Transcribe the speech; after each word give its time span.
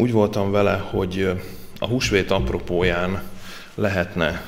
úgy 0.00 0.12
voltam 0.12 0.50
vele, 0.50 0.76
hogy 0.76 1.30
a 1.78 1.86
húsvét 1.86 2.30
apropóján 2.30 3.22
lehetne 3.74 4.42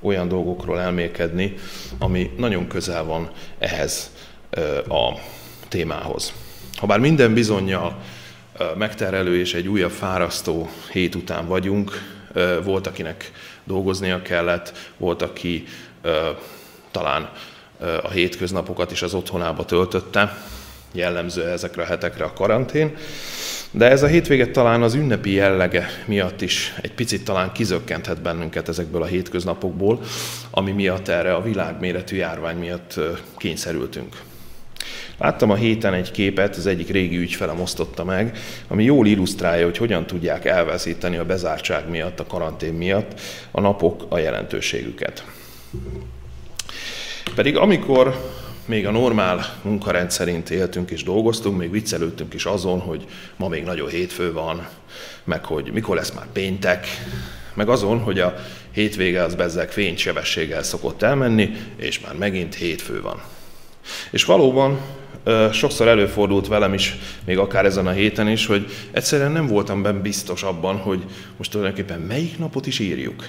olyan 0.00 0.28
dolgokról 0.28 0.80
elmélkedni, 0.80 1.54
ami 1.98 2.30
nagyon 2.36 2.66
közel 2.66 3.04
van 3.04 3.30
ehhez 3.58 4.10
a 4.88 5.18
témához. 5.68 6.32
Habár 6.76 6.98
minden 6.98 7.34
bizonyal 7.34 7.96
megterelő 8.76 9.38
és 9.38 9.54
egy 9.54 9.68
újabb 9.68 9.90
fárasztó 9.90 10.70
hét 10.92 11.14
után 11.14 11.46
vagyunk, 11.46 11.90
volt, 12.64 12.86
akinek 12.86 13.32
dolgoznia 13.64 14.22
kellett, 14.22 14.72
volt, 14.96 15.22
aki 15.22 15.64
talán 16.90 17.30
a 18.02 18.10
hétköznapokat 18.10 18.90
is 18.90 19.02
az 19.02 19.14
otthonába 19.14 19.64
töltötte, 19.64 20.36
jellemző 20.92 21.48
ezekre 21.48 21.82
a 21.82 21.86
hetekre 21.86 22.24
a 22.24 22.32
karantén, 22.32 22.96
de 23.74 23.90
ez 23.90 24.02
a 24.02 24.06
hétvége 24.06 24.46
talán 24.46 24.82
az 24.82 24.94
ünnepi 24.94 25.32
jellege 25.32 25.86
miatt 26.04 26.40
is 26.40 26.74
egy 26.82 26.92
picit 26.92 27.24
talán 27.24 27.52
kizökkenthet 27.52 28.22
bennünket 28.22 28.68
ezekből 28.68 29.02
a 29.02 29.06
hétköznapokból, 29.06 30.00
ami 30.50 30.70
miatt 30.70 31.08
erre 31.08 31.34
a 31.34 31.42
világméretű 31.42 32.16
járvány 32.16 32.56
miatt 32.56 33.00
kényszerültünk. 33.36 34.16
Láttam 35.18 35.50
a 35.50 35.54
héten 35.54 35.94
egy 35.94 36.10
képet, 36.10 36.56
az 36.56 36.66
egyik 36.66 36.88
régi 36.88 37.16
ügyfelem 37.16 37.60
osztotta 37.60 38.04
meg, 38.04 38.38
ami 38.68 38.84
jól 38.84 39.06
illusztrálja, 39.06 39.64
hogy 39.64 39.76
hogyan 39.76 40.06
tudják 40.06 40.44
elveszíteni 40.44 41.16
a 41.16 41.24
bezártság 41.24 41.88
miatt, 41.88 42.20
a 42.20 42.26
karantén 42.26 42.72
miatt 42.72 43.20
a 43.50 43.60
napok 43.60 44.04
a 44.08 44.18
jelentőségüket. 44.18 45.24
Pedig 47.34 47.56
amikor 47.56 48.32
még 48.66 48.86
a 48.86 48.90
normál 48.90 49.58
munkarend 49.62 50.10
szerint 50.10 50.50
éltünk 50.50 50.90
és 50.90 51.02
dolgoztunk, 51.02 51.58
még 51.58 51.70
viccelődtünk 51.70 52.34
is 52.34 52.44
azon, 52.44 52.80
hogy 52.80 53.06
ma 53.36 53.48
még 53.48 53.64
nagyon 53.64 53.88
hétfő 53.88 54.32
van, 54.32 54.68
meg 55.24 55.44
hogy 55.44 55.70
mikor 55.72 55.96
lesz 55.96 56.12
már 56.12 56.26
péntek, 56.32 56.86
meg 57.54 57.68
azon, 57.68 57.98
hogy 57.98 58.20
a 58.20 58.34
hétvége 58.72 59.22
az 59.22 59.34
bezzeg 59.34 59.70
fénysebességgel 59.70 60.62
szokott 60.62 61.02
elmenni, 61.02 61.50
és 61.76 62.00
már 62.00 62.14
megint 62.14 62.54
hétfő 62.54 63.00
van. 63.00 63.22
És 64.10 64.24
valóban 64.24 64.78
sokszor 65.52 65.88
előfordult 65.88 66.46
velem 66.46 66.74
is, 66.74 66.98
még 67.24 67.38
akár 67.38 67.64
ezen 67.64 67.86
a 67.86 67.90
héten 67.90 68.28
is, 68.28 68.46
hogy 68.46 68.66
egyszerűen 68.90 69.32
nem 69.32 69.46
voltam 69.46 69.82
benne 69.82 69.98
biztos 69.98 70.42
abban, 70.42 70.76
hogy 70.76 71.02
most 71.36 71.50
tulajdonképpen 71.50 72.00
melyik 72.00 72.38
napot 72.38 72.66
is 72.66 72.78
írjuk. 72.78 73.24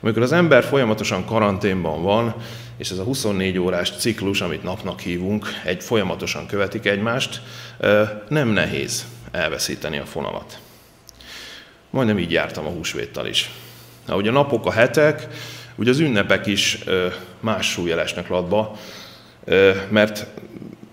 Amikor 0.00 0.22
az 0.22 0.32
ember 0.32 0.64
folyamatosan 0.64 1.24
karanténban 1.24 2.02
van, 2.02 2.34
és 2.80 2.90
ez 2.90 2.98
a 2.98 3.02
24 3.02 3.58
órás 3.58 3.90
ciklus, 3.90 4.40
amit 4.40 4.62
napnak 4.62 5.00
hívunk, 5.00 5.46
egy 5.64 5.82
folyamatosan 5.82 6.46
követik 6.46 6.86
egymást, 6.86 7.42
nem 8.28 8.48
nehéz 8.48 9.04
elveszíteni 9.30 9.98
a 9.98 10.04
fonalat. 10.04 10.58
Majdnem 11.90 12.18
így 12.18 12.30
jártam 12.30 12.66
a 12.66 12.70
húsvéttal 12.70 13.26
is. 13.26 13.50
Ahogy 14.06 14.28
a 14.28 14.32
napok, 14.32 14.66
a 14.66 14.72
hetek, 14.72 15.26
ugye 15.74 15.90
az 15.90 15.98
ünnepek 15.98 16.46
is 16.46 16.78
más 17.40 17.70
súlyelesnek 17.70 18.28
latba, 18.28 18.76
mert 19.88 20.26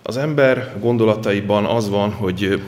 az 0.03 0.17
ember 0.17 0.73
gondolataiban 0.80 1.65
az 1.65 1.89
van, 1.89 2.11
hogy 2.11 2.63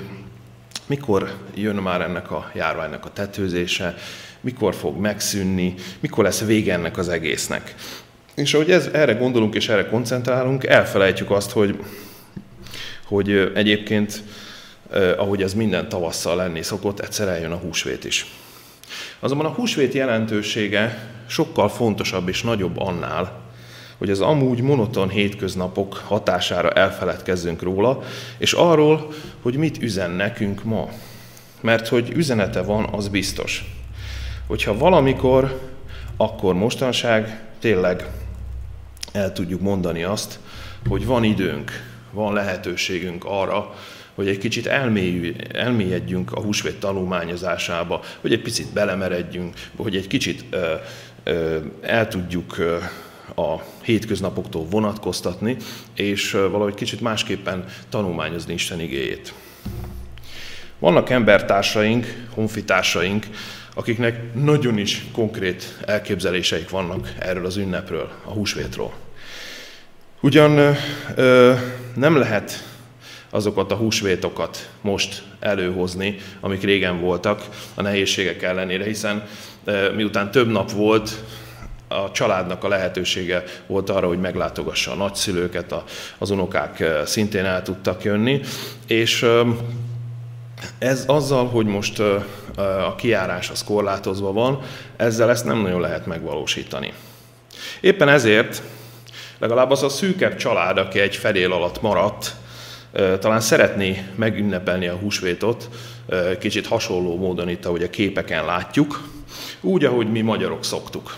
mikor 0.88 1.34
jön 1.56 1.76
már 1.76 2.02
ennek 2.02 2.32
a 2.32 2.52
járványnak 2.54 3.06
a 3.06 3.14
tetőzése, 3.14 3.96
mikor 4.42 4.76
fog 4.76 4.98
megszűnni, 4.98 5.74
mikor 6.00 6.24
lesz 6.24 6.46
vége 6.46 6.74
ennek 6.74 6.98
az 6.98 7.10
egésznek. 7.10 7.76
És 8.40 8.54
ahogy 8.54 8.72
ez, 8.72 8.90
erre 8.94 9.14
gondolunk 9.14 9.56
és 9.56 9.70
erre 9.70 9.86
koncentrálunk, 9.86 10.64
elfelejtjük 10.64 11.32
azt, 11.32 11.52
hogy, 11.52 11.80
hogy 13.06 13.52
egyébként, 13.56 14.24
ahogy 15.18 15.42
ez 15.42 15.54
minden 15.54 15.90
tavasszal 15.90 16.36
lenni 16.36 16.62
szokott, 16.62 17.00
egyszer 17.00 17.28
eljön 17.28 17.52
a 17.52 17.56
húsvét 17.56 18.04
is. 18.04 18.26
Azonban 19.20 19.46
a 19.48 19.54
húsvét 19.54 19.94
jelentősége 19.94 21.12
sokkal 21.28 21.70
fontosabb 21.70 22.28
és 22.28 22.42
nagyobb 22.42 22.80
annál, 22.80 23.42
hogy 23.98 24.10
az 24.10 24.22
amúgy 24.22 24.62
monoton 24.62 25.10
hétköznapok 25.10 25.96
hatására 25.96 26.70
elfeledkezzünk 26.70 27.62
róla, 27.62 28.04
és 28.38 28.54
arról, 28.54 29.14
hogy 29.42 29.56
mit 29.56 29.82
üzen 29.82 30.12
nekünk 30.12 30.64
ma. 30.64 30.90
Mert 31.62 31.88
hogy 31.88 32.12
üzenete 32.16 32.62
van, 32.62 32.90
az 32.92 33.08
biztos. 33.08 33.66
Hogyha 34.48 34.78
valamikor, 34.78 35.60
akkor 36.18 36.54
mostanság 36.54 37.42
tényleg 37.60 38.06
el 39.12 39.34
tudjuk 39.34 39.62
mondani 39.62 40.04
azt, 40.04 40.40
hogy 40.88 41.06
van 41.06 41.24
időnk, 41.24 41.72
van 42.12 42.34
lehetőségünk 42.34 43.26
arra, 43.26 43.76
hogy 44.16 44.28
egy 44.28 44.38
kicsit 44.38 44.68
elmélyedjünk 45.52 46.32
a 46.32 46.42
húsvét 46.42 46.80
tanulmányozásába, 46.80 48.02
hogy 48.22 48.34
egy 48.34 48.42
picit 48.42 48.74
belemeredjünk, 48.74 49.56
hogy 49.76 49.96
egy 49.96 50.08
kicsit 50.08 50.46
ö, 50.50 50.74
ö, 51.24 51.58
el 51.82 52.08
tudjuk 52.08 52.58
ö, 52.58 52.78
a 53.36 53.64
hétköznapoktól 53.84 54.66
vonatkoztatni, 54.66 55.58
és 55.96 56.32
valahogy 56.32 56.74
kicsit 56.74 57.02
másképpen 57.02 57.66
tanulmányozni 57.90 58.54
Isten 58.54 58.80
igéjét. 58.80 59.34
Vannak 60.80 61.10
embertársaink, 61.10 62.28
honfitársaink, 62.34 63.28
akiknek 63.80 64.34
nagyon 64.34 64.78
is 64.78 65.06
konkrét 65.12 65.78
elképzeléseik 65.86 66.70
vannak 66.70 67.14
erről 67.20 67.46
az 67.46 67.58
ünnepről, 67.58 68.12
a 68.24 68.30
húsvétról. 68.30 68.94
Ugyan 70.22 70.76
ö, 71.16 71.54
nem 71.96 72.16
lehet 72.16 72.68
azokat 73.30 73.72
a 73.72 73.76
húsvétokat 73.76 74.70
most 74.82 75.24
előhozni, 75.40 76.16
amik 76.40 76.62
régen 76.62 77.00
voltak 77.00 77.48
a 77.74 77.82
nehézségek 77.82 78.42
ellenére, 78.42 78.84
hiszen 78.84 79.28
ö, 79.64 79.94
miután 79.94 80.32
több 80.32 80.52
nap 80.52 80.72
volt, 80.72 81.24
a 81.88 82.12
családnak 82.12 82.64
a 82.64 82.68
lehetősége 82.68 83.44
volt 83.68 83.90
arra, 83.90 84.08
hogy 84.08 84.20
meglátogassa 84.20 84.92
a 84.92 84.96
nagyszülőket, 84.96 85.72
a, 85.72 85.84
az 86.18 86.30
unokák 86.30 86.84
szintén 87.06 87.46
el 87.46 87.62
tudtak 87.62 88.04
jönni, 88.04 88.42
és 88.88 89.26
ez 90.78 91.04
azzal, 91.08 91.48
hogy 91.48 91.66
most 91.66 92.02
a 92.88 92.96
kiárás 92.96 93.50
az 93.50 93.64
korlátozva 93.64 94.34
van, 94.34 94.60
ezzel 94.96 95.30
ezt 95.30 95.46
nem 95.46 95.62
nagyon 95.62 95.82
lehet 95.82 96.06
megvalósítani. 96.06 96.94
Éppen 97.82 98.10
ezért 98.10 98.62
legalább 99.40 99.72
az 99.72 99.84
a 99.84 99.90
szűkebb 99.90 100.36
család, 100.36 100.78
aki 100.78 101.00
egy 101.00 101.16
fedél 101.16 101.52
alatt 101.52 101.82
maradt, 101.82 102.36
talán 103.20 103.40
szeretné 103.40 104.06
megünnepelni 104.16 104.88
a 104.88 104.96
húsvétot, 104.96 105.70
kicsit 106.40 106.68
hasonló 106.68 107.18
módon 107.18 107.50
itt, 107.50 107.66
ahogy 107.66 107.84
a 107.84 107.90
képeken 107.90 108.46
látjuk, 108.46 109.10
úgy, 109.62 109.86
ahogy 109.86 110.12
mi 110.12 110.22
magyarok 110.22 110.64
szoktuk. 110.64 111.16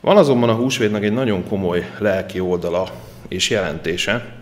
Van 0.00 0.16
azonban 0.16 0.48
a 0.48 0.54
húsvétnek 0.54 1.02
egy 1.02 1.12
nagyon 1.12 1.48
komoly 1.48 1.90
lelki 1.98 2.40
oldala 2.40 2.90
és 3.28 3.50
jelentése, 3.50 4.34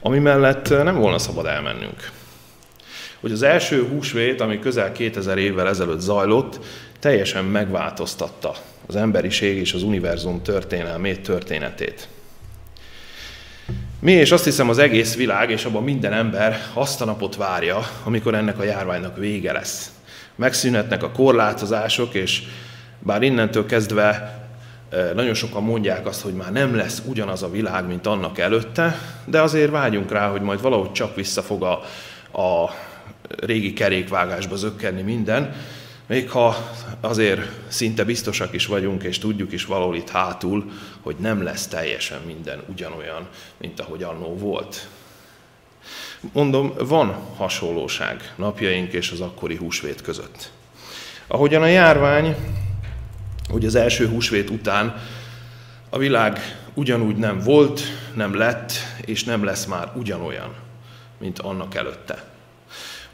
ami 0.00 0.18
mellett 0.18 0.68
nem 0.68 0.98
volna 0.98 1.18
szabad 1.18 1.46
elmennünk. 1.46 2.10
Hogy 3.26 3.34
az 3.34 3.42
első 3.42 3.86
húsvét, 3.88 4.40
ami 4.40 4.58
közel 4.58 4.92
2000 4.92 5.38
évvel 5.38 5.68
ezelőtt 5.68 6.00
zajlott, 6.00 6.58
teljesen 7.00 7.44
megváltoztatta 7.44 8.54
az 8.86 8.96
emberiség 8.96 9.56
és 9.56 9.72
az 9.72 9.82
univerzum 9.82 10.42
történelmét, 10.42 11.20
történetét. 11.20 12.08
Mi 14.00 14.12
és 14.12 14.32
azt 14.32 14.44
hiszem 14.44 14.68
az 14.68 14.78
egész 14.78 15.16
világ, 15.16 15.50
és 15.50 15.64
abban 15.64 15.82
minden 15.82 16.12
ember 16.12 16.60
azt 16.72 17.00
a 17.00 17.04
napot 17.04 17.36
várja, 17.36 17.86
amikor 18.04 18.34
ennek 18.34 18.58
a 18.58 18.64
járványnak 18.64 19.16
vége 19.16 19.52
lesz. 19.52 19.90
Megszűnhetnek 20.34 21.02
a 21.02 21.10
korlátozások, 21.10 22.14
és 22.14 22.42
bár 22.98 23.22
innentől 23.22 23.66
kezdve 23.66 24.38
nagyon 25.14 25.34
sokan 25.34 25.62
mondják 25.62 26.06
azt, 26.06 26.22
hogy 26.22 26.34
már 26.34 26.52
nem 26.52 26.76
lesz 26.76 27.02
ugyanaz 27.06 27.42
a 27.42 27.50
világ, 27.50 27.86
mint 27.86 28.06
annak 28.06 28.38
előtte, 28.38 28.98
de 29.24 29.40
azért 29.40 29.70
vágyunk 29.70 30.10
rá, 30.10 30.30
hogy 30.30 30.42
majd 30.42 30.60
valahogy 30.60 30.92
csak 30.92 31.14
vissza 31.14 31.42
fog 31.42 31.62
a, 31.62 31.82
a 32.40 32.70
régi 33.28 33.72
kerékvágásba 33.72 34.56
zökkenni 34.56 35.02
minden, 35.02 35.54
még 36.06 36.30
ha 36.30 36.72
azért 37.00 37.40
szinte 37.68 38.04
biztosak 38.04 38.52
is 38.52 38.66
vagyunk, 38.66 39.02
és 39.02 39.18
tudjuk 39.18 39.52
is 39.52 39.64
valahol 39.64 39.96
itt 39.96 40.08
hátul, 40.08 40.70
hogy 41.00 41.16
nem 41.18 41.42
lesz 41.42 41.66
teljesen 41.66 42.20
minden 42.26 42.62
ugyanolyan, 42.68 43.28
mint 43.56 43.80
ahogy 43.80 44.02
annó 44.02 44.36
volt. 44.36 44.88
Mondom, 46.32 46.72
van 46.78 47.08
hasonlóság 47.36 48.32
napjaink 48.36 48.92
és 48.92 49.10
az 49.10 49.20
akkori 49.20 49.56
húsvét 49.56 50.02
között. 50.02 50.50
Ahogyan 51.26 51.62
a 51.62 51.66
járvány 51.66 52.36
hogy 53.48 53.66
az 53.66 53.74
első 53.74 54.08
húsvét 54.08 54.50
után 54.50 55.02
a 55.90 55.98
világ 55.98 56.38
ugyanúgy 56.74 57.16
nem 57.16 57.38
volt, 57.38 57.80
nem 58.14 58.34
lett, 58.34 58.72
és 59.04 59.24
nem 59.24 59.44
lesz 59.44 59.64
már 59.64 59.92
ugyanolyan, 59.94 60.54
mint 61.18 61.38
annak 61.38 61.74
előtte. 61.74 62.24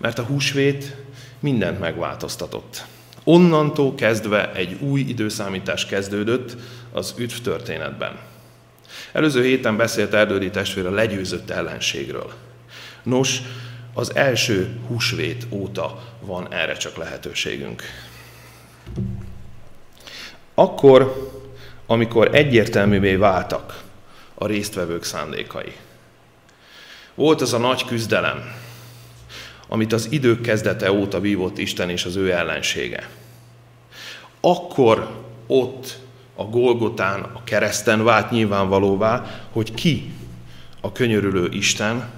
Mert 0.02 0.18
a 0.18 0.22
húsvét 0.22 0.96
mindent 1.40 1.80
megváltoztatott. 1.80 2.84
Onnantól 3.24 3.94
kezdve 3.94 4.52
egy 4.52 4.76
új 4.80 5.00
időszámítás 5.00 5.86
kezdődött 5.86 6.56
az 6.92 7.14
üdv 7.18 7.34
történetben. 7.42 8.18
Előző 9.12 9.42
héten 9.42 9.76
beszélt 9.76 10.14
Erdődi 10.14 10.50
testvér 10.50 10.86
a 10.86 10.90
legyőzött 10.90 11.50
ellenségről. 11.50 12.32
Nos, 13.02 13.40
az 13.94 14.14
első 14.14 14.80
húsvét 14.86 15.46
óta 15.50 16.02
van 16.20 16.52
erre 16.52 16.74
csak 16.76 16.96
lehetőségünk. 16.96 17.82
Akkor, 20.54 21.30
amikor 21.86 22.34
egyértelművé 22.34 23.14
váltak 23.14 23.82
a 24.34 24.46
résztvevők 24.46 25.04
szándékai. 25.04 25.72
Volt 27.14 27.40
az 27.40 27.52
a 27.52 27.58
nagy 27.58 27.84
küzdelem, 27.84 28.54
amit 29.72 29.92
az 29.92 30.06
idők 30.10 30.40
kezdete 30.40 30.92
óta 30.92 31.20
vívott 31.20 31.58
Isten 31.58 31.90
és 31.90 32.04
az 32.04 32.16
ő 32.16 32.32
ellensége. 32.32 33.08
Akkor 34.40 35.10
ott 35.46 35.98
a 36.36 36.44
Golgotán, 36.44 37.20
a 37.20 37.44
kereszten 37.44 38.04
vált 38.04 38.30
nyilvánvalóvá, 38.30 39.44
hogy 39.52 39.74
ki 39.74 40.12
a 40.80 40.92
könyörülő 40.92 41.48
Isten, 41.52 42.10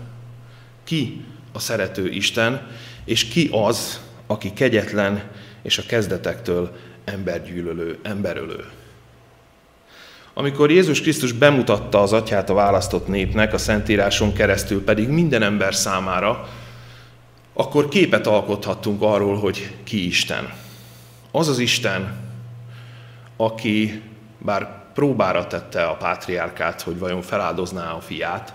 ki 0.85 1.25
a 1.53 1.59
szerető 1.59 2.09
Isten, 2.09 2.67
és 3.05 3.25
ki 3.25 3.49
az, 3.53 4.01
aki 4.27 4.53
kegyetlen 4.53 5.23
és 5.63 5.79
a 5.79 5.83
kezdetektől 5.87 6.77
embergyűlölő, 7.05 7.99
emberölő. 8.03 8.65
Amikor 10.33 10.71
Jézus 10.71 11.01
Krisztus 11.01 11.33
bemutatta 11.33 12.03
az 12.03 12.13
atyát 12.13 12.51
a 12.51 12.55
választott 12.55 13.09
népnek, 13.09 13.53
a 13.53 13.59
Szentíráson 13.59 14.33
keresztül 14.33 14.85
pedig 14.85 15.09
minden 15.09 15.43
ember 15.43 15.75
számára, 15.75 16.49
akkor 17.55 17.89
képet 17.89 18.27
alkothattunk 18.27 19.03
arról, 19.03 19.39
hogy 19.39 19.77
ki 19.83 20.07
Isten. 20.07 20.53
Az 21.31 21.49
az 21.49 21.59
Isten, 21.59 22.17
aki 23.37 24.03
bár 24.39 24.83
próbára 24.95 25.47
tette 25.47 25.85
a 25.85 25.97
pátriárkát, 25.97 26.83
hogy 26.83 26.99
vajon 26.99 27.23
feláldozná 27.23 27.93
a 27.93 28.01
fiát, 28.01 28.55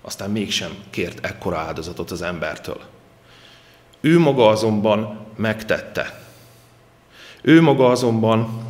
aztán 0.00 0.30
mégsem 0.30 0.70
kért 0.90 1.26
ekkora 1.26 1.58
áldozatot 1.58 2.10
az 2.10 2.22
embertől. 2.22 2.80
Ő 4.00 4.18
maga 4.18 4.48
azonban 4.48 5.26
megtette. 5.36 6.20
Ő 7.40 7.62
maga 7.62 7.90
azonban 7.90 8.66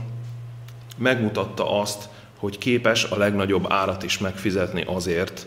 megmutatta 0.96 1.80
azt, 1.80 2.08
hogy 2.38 2.58
képes 2.58 3.04
a 3.04 3.16
legnagyobb 3.16 3.66
árat 3.68 4.02
is 4.02 4.18
megfizetni 4.18 4.84
azért, 4.86 5.46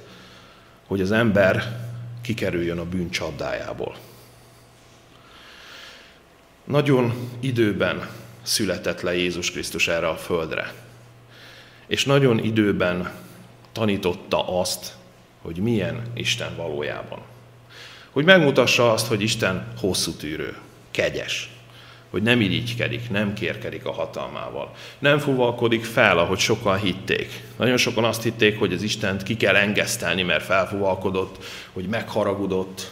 hogy 0.88 1.02
az 1.02 1.12
ember 1.12 1.80
kikerüljön 2.26 2.78
a 2.78 2.86
bűn 2.86 3.10
csapdájából. 3.10 3.96
Nagyon 6.64 7.30
időben 7.40 8.10
született 8.42 9.02
le 9.02 9.16
Jézus 9.16 9.52
Krisztus 9.52 9.88
erre 9.88 10.08
a 10.08 10.16
földre. 10.16 10.74
És 11.88 12.06
nagyon 12.06 12.44
időben 12.44 13.12
tanította 13.72 14.60
azt, 14.60 14.94
hogy 15.42 15.58
milyen 15.58 16.02
Isten 16.14 16.56
valójában. 16.56 17.20
Hogy 18.12 18.26
megmutassa 18.26 18.92
azt, 18.92 19.08
hogy 19.08 19.22
Isten 19.22 19.74
hosszú 19.80 20.12
tűrő, 20.12 20.58
kegyes, 20.92 21.50
hogy 22.16 22.24
nem 22.24 22.42
irigykedik, 22.42 23.10
nem 23.10 23.34
kérkedik 23.34 23.86
a 23.86 23.92
hatalmával. 23.92 24.72
Nem 25.00 25.20
fuvalkodik 25.20 25.84
fel, 25.84 26.18
ahogy 26.18 26.40
sokan 26.40 26.78
hitték. 26.78 27.44
Nagyon 27.58 27.78
sokan 27.78 28.04
azt 28.04 28.24
hitték, 28.24 28.60
hogy 28.60 28.74
az 28.74 28.82
Istent 28.82 29.24
ki 29.24 29.38
kell 29.38 29.56
engesztelni, 29.56 30.24
mert 30.24 30.44
felfuvalkodott, 30.44 31.44
hogy 31.74 31.86
megharagudott. 31.88 32.92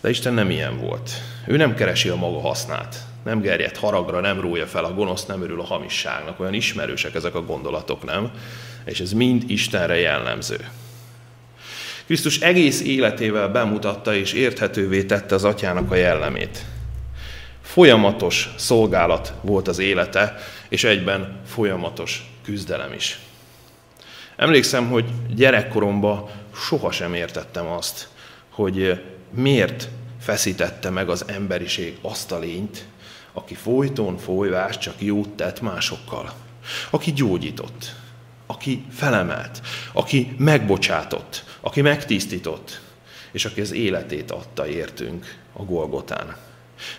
De 0.00 0.08
Isten 0.08 0.34
nem 0.34 0.50
ilyen 0.50 0.80
volt. 0.80 1.10
Ő 1.46 1.56
nem 1.56 1.74
keresi 1.74 2.08
a 2.08 2.16
maga 2.16 2.40
hasznát. 2.40 2.96
Nem 3.24 3.40
gerjed 3.40 3.76
haragra, 3.76 4.20
nem 4.20 4.40
rója 4.40 4.66
fel 4.66 4.84
a 4.84 4.94
gonosz, 4.94 5.26
nem 5.26 5.42
örül 5.42 5.60
a 5.60 5.64
hamisságnak. 5.64 6.40
Olyan 6.40 6.54
ismerősek 6.54 7.14
ezek 7.14 7.34
a 7.34 7.44
gondolatok, 7.44 8.04
nem? 8.04 8.30
És 8.84 9.00
ez 9.00 9.12
mind 9.12 9.42
Istenre 9.46 9.98
jellemző. 9.98 10.68
Krisztus 12.06 12.40
egész 12.40 12.80
életével 12.80 13.48
bemutatta 13.48 14.14
és 14.14 14.32
érthetővé 14.32 15.04
tette 15.04 15.34
az 15.34 15.44
atyának 15.44 15.90
a 15.90 15.94
jellemét. 15.94 16.64
Folyamatos 17.66 18.50
szolgálat 18.56 19.32
volt 19.40 19.68
az 19.68 19.78
élete, 19.78 20.36
és 20.68 20.84
egyben 20.84 21.40
folyamatos 21.46 22.30
küzdelem 22.42 22.92
is. 22.92 23.18
Emlékszem, 24.36 24.88
hogy 24.88 25.04
gyerekkoromban 25.34 26.30
sohasem 26.54 27.14
értettem 27.14 27.66
azt, 27.66 28.08
hogy 28.50 29.02
miért 29.30 29.88
feszítette 30.20 30.90
meg 30.90 31.08
az 31.08 31.24
emberiség 31.26 31.98
azt 32.00 32.32
a 32.32 32.38
lényt, 32.38 32.86
aki 33.32 33.54
folyton 33.54 34.18
folyvás 34.18 34.78
csak 34.78 34.94
jót 34.98 35.28
tett 35.28 35.60
másokkal, 35.60 36.32
aki 36.90 37.12
gyógyított, 37.12 37.94
aki 38.46 38.84
felemelt, 38.92 39.60
aki 39.92 40.34
megbocsátott, 40.38 41.44
aki 41.60 41.80
megtisztított, 41.80 42.80
és 43.32 43.44
aki 43.44 43.60
az 43.60 43.72
életét 43.72 44.30
adta 44.30 44.68
értünk 44.68 45.34
a 45.52 45.62
Golgotán. 45.62 46.45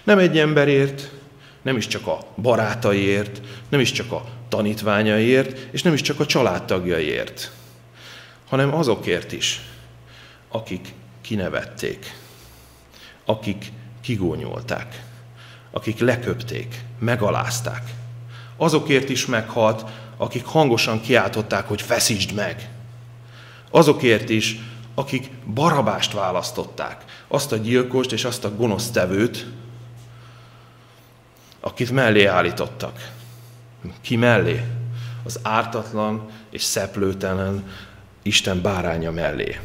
Nem 0.03 0.19
egy 0.19 0.39
emberért, 0.39 1.11
nem 1.61 1.77
is 1.77 1.87
csak 1.87 2.07
a 2.07 2.19
barátaiért, 2.41 3.41
nem 3.69 3.79
is 3.79 3.91
csak 3.91 4.11
a 4.11 4.25
tanítványaiért, 4.49 5.67
és 5.71 5.81
nem 5.81 5.93
is 5.93 6.01
csak 6.01 6.19
a 6.19 6.25
családtagjaiért, 6.25 7.51
hanem 8.49 8.73
azokért 8.73 9.31
is, 9.31 9.61
akik 10.49 10.93
kinevették, 11.21 12.15
akik 13.25 13.71
kigónyolták, 14.01 15.03
akik 15.71 15.99
leköpték, 15.99 16.81
megalázták. 16.99 17.83
Azokért 18.57 19.09
is 19.09 19.25
meghalt, 19.25 19.85
akik 20.17 20.45
hangosan 20.45 21.01
kiáltották, 21.01 21.67
hogy 21.67 21.81
feszítsd 21.81 22.33
meg. 22.33 22.69
Azokért 23.71 24.29
is, 24.29 24.59
akik 24.95 25.29
barabást 25.53 26.13
választották, 26.13 27.03
azt 27.27 27.51
a 27.51 27.57
gyilkost 27.57 28.11
és 28.11 28.25
azt 28.25 28.43
a 28.43 28.55
gonosztevőt, 28.55 29.45
akit 31.67 31.91
mellé 31.91 32.25
állítottak. 32.25 33.11
Ki 34.01 34.15
mellé? 34.15 34.61
Az 35.23 35.39
ártatlan 35.41 36.29
és 36.49 36.61
szeplőtelen 36.61 37.71
Isten 38.21 38.61
báránya 38.61 39.11
mellé. 39.11 39.59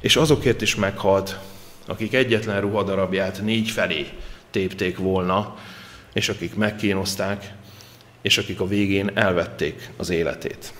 És 0.00 0.16
azokért 0.16 0.62
is 0.62 0.74
meghalt, 0.74 1.38
akik 1.86 2.14
egyetlen 2.14 2.60
ruhadarabját 2.60 3.42
négy 3.42 3.70
felé 3.70 4.08
tépték 4.50 4.98
volna, 4.98 5.56
és 6.12 6.28
akik 6.28 6.54
megkínozták, 6.54 7.52
és 8.22 8.38
akik 8.38 8.60
a 8.60 8.66
végén 8.66 9.10
elvették 9.14 9.90
az 9.96 10.10
életét. 10.10 10.74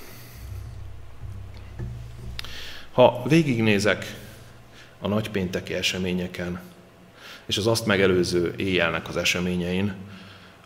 Ha 2.92 3.22
végignézek 3.28 4.14
a 5.00 5.08
nagypénteki 5.08 5.74
eseményeken, 5.74 6.60
és 7.46 7.56
az 7.56 7.66
azt 7.66 7.86
megelőző 7.86 8.54
éjjelnek 8.56 9.08
az 9.08 9.16
eseményein, 9.16 9.94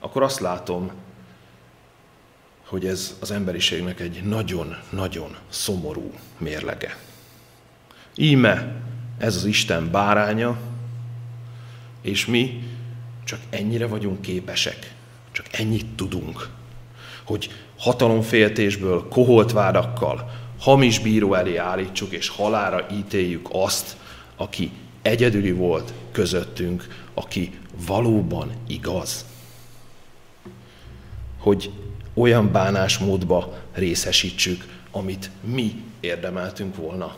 akkor 0.00 0.22
azt 0.22 0.40
látom, 0.40 0.90
hogy 2.66 2.86
ez 2.86 3.16
az 3.20 3.30
emberiségnek 3.30 4.00
egy 4.00 4.22
nagyon-nagyon 4.24 5.36
szomorú 5.48 6.12
mérlege. 6.38 6.96
Íme 8.14 8.82
ez 9.18 9.36
az 9.36 9.44
Isten 9.44 9.90
báránya, 9.90 10.58
és 12.00 12.26
mi 12.26 12.62
csak 13.24 13.40
ennyire 13.50 13.86
vagyunk 13.86 14.20
képesek, 14.20 14.94
csak 15.32 15.46
ennyit 15.50 15.86
tudunk, 15.86 16.48
hogy 17.24 17.50
hatalomféltésből, 17.76 19.08
koholt 19.08 19.52
vádakkal, 19.52 20.30
hamis 20.58 20.98
bíró 20.98 21.34
elé 21.34 21.56
állítsuk, 21.56 22.12
és 22.12 22.28
halára 22.28 22.86
ítéljük 22.92 23.48
azt, 23.52 23.96
aki 24.36 24.70
egyedüli 25.02 25.52
volt 25.52 25.92
közöttünk, 26.12 27.04
aki 27.14 27.58
valóban 27.86 28.52
igaz. 28.66 29.24
Hogy 31.38 31.70
olyan 32.14 32.52
bánásmódba 32.52 33.58
részesítsük, 33.72 34.64
amit 34.90 35.30
mi 35.40 35.82
érdemeltünk 36.00 36.76
volna. 36.76 37.16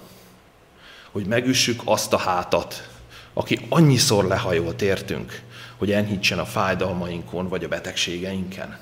Hogy 1.10 1.26
megüssük 1.26 1.82
azt 1.84 2.12
a 2.12 2.18
hátat, 2.18 2.88
aki 3.32 3.58
annyiszor 3.68 4.24
lehajolt 4.24 4.82
értünk, 4.82 5.42
hogy 5.76 5.92
enyhítsen 5.92 6.38
a 6.38 6.44
fájdalmainkon 6.44 7.48
vagy 7.48 7.64
a 7.64 7.68
betegségeinken. 7.68 8.78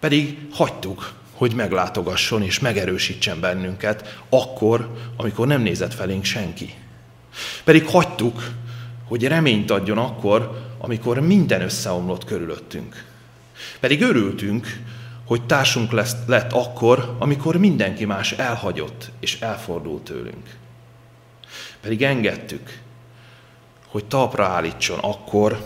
Pedig 0.00 0.38
hagytuk, 0.52 1.12
hogy 1.32 1.54
meglátogasson 1.54 2.42
és 2.42 2.58
megerősítsen 2.58 3.40
bennünket 3.40 4.20
akkor, 4.28 4.96
amikor 5.16 5.46
nem 5.46 5.62
nézett 5.62 5.94
felénk 5.94 6.24
senki. 6.24 6.74
Pedig 7.64 7.86
hagytuk, 7.86 8.50
hogy 9.04 9.26
reményt 9.26 9.70
adjon 9.70 9.98
akkor, 9.98 10.64
amikor 10.78 11.20
minden 11.20 11.62
összeomlott 11.62 12.24
körülöttünk. 12.24 13.04
Pedig 13.80 14.02
örültünk, 14.02 14.66
hogy 15.24 15.46
társunk 15.46 15.92
lesz, 15.92 16.16
lett 16.26 16.52
akkor, 16.52 17.16
amikor 17.18 17.56
mindenki 17.56 18.04
más 18.04 18.32
elhagyott 18.32 19.10
és 19.20 19.40
elfordult 19.40 20.02
tőlünk. 20.02 20.56
Pedig 21.80 22.02
engedtük, 22.02 22.78
hogy 23.86 24.04
talpra 24.04 24.46
állítson 24.46 24.98
akkor, 24.98 25.64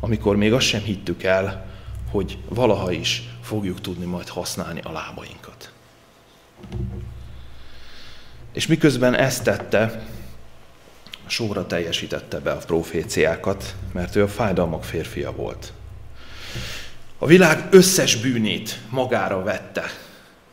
amikor 0.00 0.36
még 0.36 0.52
azt 0.52 0.66
sem 0.66 0.82
hittük 0.82 1.22
el, 1.22 1.66
hogy 2.10 2.38
valaha 2.48 2.92
is 2.92 3.22
fogjuk 3.42 3.80
tudni 3.80 4.04
majd 4.04 4.28
használni 4.28 4.80
a 4.80 4.92
lábainkat. 4.92 5.72
És 8.52 8.66
miközben 8.66 9.14
ezt 9.14 9.44
tette, 9.44 10.06
sorra 11.26 11.66
teljesítette 11.66 12.38
be 12.38 12.50
a 12.50 12.56
proféciákat, 12.56 13.74
mert 13.92 14.16
ő 14.16 14.22
a 14.22 14.28
fájdalmak 14.28 14.84
férfia 14.84 15.32
volt. 15.32 15.72
A 17.24 17.26
világ 17.26 17.68
összes 17.70 18.16
bűnét 18.16 18.78
magára 18.90 19.42
vette, 19.42 19.84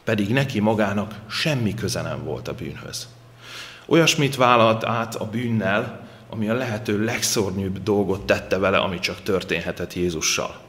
pedig 0.04 0.30
neki 0.30 0.60
magának 0.60 1.16
semmi 1.30 1.74
köze 1.74 2.02
nem 2.02 2.24
volt 2.24 2.48
a 2.48 2.54
bűnhöz. 2.54 3.08
Olyasmit 3.86 4.36
vállalt 4.36 4.86
át 4.86 5.16
a 5.16 5.26
bűnnel, 5.26 6.08
ami 6.30 6.50
a 6.50 6.54
lehető 6.54 7.04
legszornyűbb 7.04 7.84
dolgot 7.84 8.26
tette 8.26 8.58
vele, 8.58 8.78
ami 8.78 9.00
csak 9.00 9.24
történhetett 9.24 9.94
Jézussal. 9.94 10.60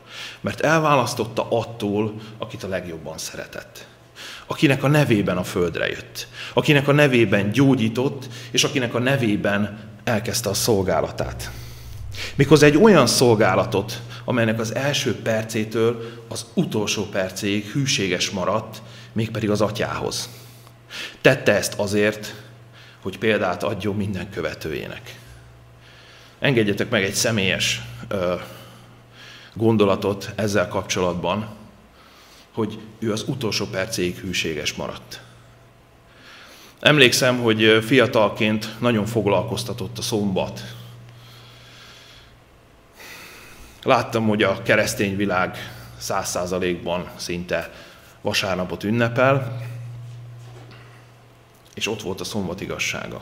Mert 0.41 0.61
elválasztotta 0.61 1.47
attól, 1.51 2.15
akit 2.39 2.63
a 2.63 2.69
legjobban 2.69 3.19
szeretett. 3.19 3.87
Akinek 4.47 4.83
a 4.83 4.89
nevében 4.89 5.37
a 5.37 5.45
földre 5.45 5.89
jött. 5.89 6.29
Akinek 6.55 6.89
a 6.89 6.93
nevében 6.93 7.51
gyógyított, 7.51 8.29
és 8.51 8.65
akinek 8.65 8.95
a 8.95 8.99
nevében 8.99 9.79
elkezdte 10.05 10.49
a 10.49 10.55
szolgálatát. 10.55 11.51
Mikor 12.35 12.62
egy 12.62 12.76
olyan 12.76 13.07
szolgálatot, 13.07 14.00
amelynek 14.25 14.61
az 14.61 14.75
első 14.75 15.16
percétől 15.16 16.12
az 16.28 16.47
utolsó 16.54 17.04
percéig 17.04 17.66
hűséges 17.66 18.31
maradt, 18.31 18.83
mégpedig 19.12 19.50
az 19.50 19.61
atyához. 19.61 20.28
Tette 21.21 21.52
ezt 21.52 21.75
azért, 21.75 22.35
hogy 23.02 23.19
példát 23.19 23.62
adjon 23.62 23.97
minden 23.97 24.31
követőjének. 24.31 25.19
Engedjetek 26.38 26.90
meg 26.90 27.04
egy 27.04 27.14
személyes 27.14 27.81
ö, 28.09 28.35
gondolatot 29.54 30.33
ezzel 30.35 30.69
kapcsolatban, 30.69 31.49
hogy 32.52 32.78
ő 32.99 33.12
az 33.12 33.25
utolsó 33.26 33.66
percéig 33.66 34.16
hűséges 34.16 34.73
maradt. 34.73 35.21
Emlékszem, 36.81 37.38
hogy 37.38 37.85
fiatalként 37.87 38.69
nagyon 38.81 39.07
foglalkoztatott 39.07 39.99
a 39.99 40.02
szombat. 40.02 40.75
Láttam, 43.83 44.29
hogy 44.29 44.43
a 44.43 44.62
keresztény 44.62 45.17
világ 45.17 45.57
száz 45.99 46.29
százalékban 46.29 47.09
szinte 47.17 47.73
vasárnapot 48.21 48.85
ünnepel, 48.85 49.61
és 51.75 51.89
ott 51.89 52.03
volt 52.03 52.21
a 52.21 52.25
szombat 52.25 52.61
igazsága. 52.61 53.21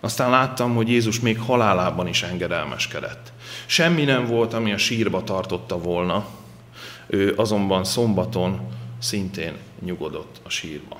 Aztán 0.00 0.30
láttam, 0.30 0.74
hogy 0.74 0.88
Jézus 0.88 1.20
még 1.20 1.38
halálában 1.38 2.06
is 2.06 2.22
engedelmeskedett. 2.22 3.32
Semmi 3.66 4.04
nem 4.04 4.26
volt, 4.26 4.52
ami 4.52 4.72
a 4.72 4.78
sírba 4.78 5.24
tartotta 5.24 5.78
volna, 5.78 6.26
ő 7.06 7.34
azonban 7.36 7.84
szombaton 7.84 8.68
szintén 8.98 9.56
nyugodott 9.80 10.40
a 10.42 10.48
sírba. 10.48 10.96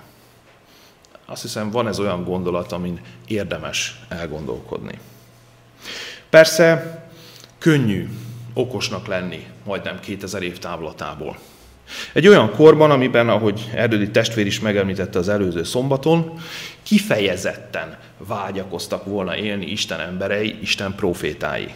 Azt 1.26 1.42
hiszem, 1.42 1.70
van 1.70 1.88
ez 1.88 1.98
olyan 1.98 2.24
gondolat, 2.24 2.72
amin 2.72 3.00
érdemes 3.26 4.00
elgondolkodni. 4.08 4.98
Persze 6.30 7.03
könnyű 7.64 8.08
okosnak 8.54 9.06
lenni 9.06 9.46
majdnem 9.64 10.00
2000 10.00 10.42
év 10.42 10.58
távlatából. 10.58 11.38
Egy 12.12 12.28
olyan 12.28 12.50
korban, 12.50 12.90
amiben, 12.90 13.28
ahogy 13.28 13.70
Erdődi 13.74 14.10
testvér 14.10 14.46
is 14.46 14.60
megemlítette 14.60 15.18
az 15.18 15.28
előző 15.28 15.62
szombaton, 15.62 16.40
kifejezetten 16.82 17.98
vágyakoztak 18.18 19.04
volna 19.04 19.36
élni 19.36 19.66
Isten 19.66 20.00
emberei, 20.00 20.58
Isten 20.60 20.94
profétái. 20.94 21.74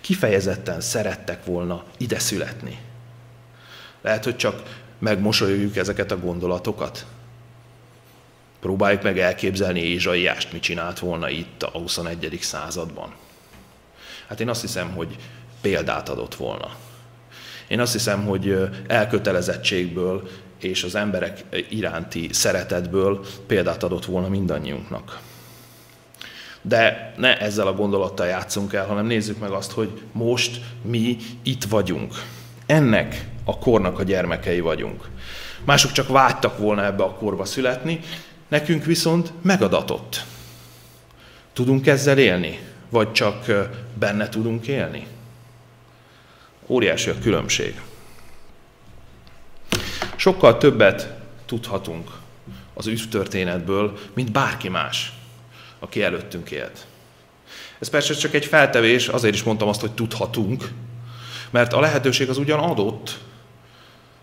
Kifejezetten 0.00 0.80
szerettek 0.80 1.44
volna 1.44 1.84
ide 1.96 2.18
születni. 2.18 2.78
Lehet, 4.00 4.24
hogy 4.24 4.36
csak 4.36 4.62
megmosolyogjuk 4.98 5.76
ezeket 5.76 6.10
a 6.10 6.18
gondolatokat. 6.18 7.06
Próbáljuk 8.60 9.02
meg 9.02 9.18
elképzelni 9.18 9.80
Ézsaiást, 9.80 10.52
mit 10.52 10.62
csinált 10.62 10.98
volna 10.98 11.28
itt 11.28 11.62
a 11.62 11.78
21. 11.78 12.38
században. 12.40 13.12
Hát 14.30 14.40
én 14.40 14.48
azt 14.48 14.60
hiszem, 14.60 14.90
hogy 14.90 15.16
példát 15.60 16.08
adott 16.08 16.34
volna. 16.34 16.68
Én 17.68 17.80
azt 17.80 17.92
hiszem, 17.92 18.24
hogy 18.24 18.68
elkötelezettségből 18.86 20.28
és 20.58 20.82
az 20.82 20.94
emberek 20.94 21.44
iránti 21.68 22.28
szeretetből 22.32 23.24
példát 23.46 23.82
adott 23.82 24.04
volna 24.04 24.28
mindannyiunknak. 24.28 25.20
De 26.62 27.12
ne 27.16 27.38
ezzel 27.38 27.66
a 27.66 27.74
gondolattal 27.74 28.26
játszunk 28.26 28.72
el, 28.72 28.86
hanem 28.86 29.06
nézzük 29.06 29.38
meg 29.38 29.50
azt, 29.50 29.70
hogy 29.70 30.00
most 30.12 30.60
mi 30.82 31.16
itt 31.42 31.64
vagyunk. 31.64 32.14
Ennek 32.66 33.26
a 33.44 33.58
kornak 33.58 33.98
a 33.98 34.02
gyermekei 34.02 34.60
vagyunk. 34.60 35.08
Mások 35.64 35.92
csak 35.92 36.08
vágytak 36.08 36.58
volna 36.58 36.84
ebbe 36.84 37.02
a 37.02 37.14
korba 37.14 37.44
születni, 37.44 38.00
nekünk 38.48 38.84
viszont 38.84 39.32
megadatott. 39.42 40.24
Tudunk 41.52 41.86
ezzel 41.86 42.18
élni? 42.18 42.69
Vagy 42.90 43.12
csak 43.12 43.44
benne 43.94 44.28
tudunk 44.28 44.66
élni? 44.66 45.06
Óriási 46.66 47.10
a 47.10 47.18
különbség. 47.18 47.80
Sokkal 50.16 50.58
többet 50.58 51.14
tudhatunk 51.46 52.10
az 52.74 52.86
ügytörténetből, 52.86 53.98
mint 54.14 54.32
bárki 54.32 54.68
más, 54.68 55.12
aki 55.78 56.02
előttünk 56.02 56.50
élt. 56.50 56.86
Ez 57.78 57.88
persze 57.88 58.14
csak 58.14 58.34
egy 58.34 58.44
feltevés, 58.44 59.08
azért 59.08 59.34
is 59.34 59.42
mondtam 59.42 59.68
azt, 59.68 59.80
hogy 59.80 59.92
tudhatunk, 59.92 60.70
mert 61.50 61.72
a 61.72 61.80
lehetőség 61.80 62.28
az 62.28 62.38
ugyan 62.38 62.58
adott, 62.58 63.18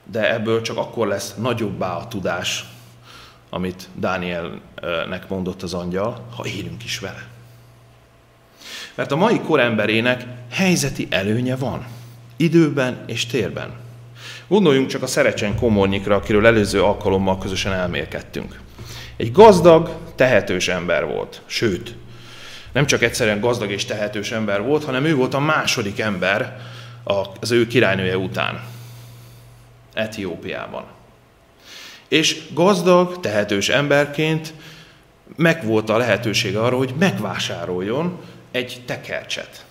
de 0.03 0.33
ebből 0.33 0.61
csak 0.61 0.77
akkor 0.77 1.07
lesz 1.07 1.35
nagyobbá 1.35 1.95
a 1.95 2.07
tudás, 2.07 2.65
amit 3.49 3.89
Dánielnek 3.95 5.29
mondott 5.29 5.61
az 5.63 5.73
angyal, 5.73 6.27
ha 6.35 6.45
élünk 6.45 6.83
is 6.83 6.99
vele. 6.99 7.27
Mert 8.97 9.11
a 9.11 9.15
mai 9.15 9.39
kor 9.39 9.59
emberének 9.59 10.25
helyzeti 10.51 11.07
előnye 11.09 11.55
van. 11.55 11.85
Időben 12.37 13.03
és 13.05 13.25
térben. 13.25 13.73
Gondoljunk 14.47 14.87
csak 14.87 15.03
a 15.03 15.07
Szerecsen 15.07 15.55
Komornyikra, 15.55 16.15
akiről 16.15 16.45
előző 16.45 16.83
alkalommal 16.83 17.37
közösen 17.37 17.73
elmélkedtünk. 17.73 18.59
Egy 19.17 19.31
gazdag, 19.31 19.97
tehetős 20.15 20.67
ember 20.67 21.05
volt. 21.05 21.41
Sőt, 21.45 21.95
nem 22.71 22.85
csak 22.85 23.01
egyszerűen 23.01 23.39
gazdag 23.39 23.71
és 23.71 23.85
tehetős 23.85 24.31
ember 24.31 24.61
volt, 24.61 24.83
hanem 24.83 25.05
ő 25.05 25.15
volt 25.15 25.33
a 25.33 25.39
második 25.39 25.99
ember 25.99 26.59
az 27.39 27.51
ő 27.51 27.67
királynője 27.67 28.17
után. 28.17 28.63
Etiópiában. 29.93 30.83
És 32.07 32.41
gazdag, 32.53 33.19
tehetős 33.19 33.69
emberként 33.69 34.53
megvolt 35.35 35.89
a 35.89 35.97
lehetősége 35.97 36.59
arra, 36.61 36.77
hogy 36.77 36.93
megvásároljon 36.99 38.19
egy 38.51 38.81
tekercset. 38.85 39.65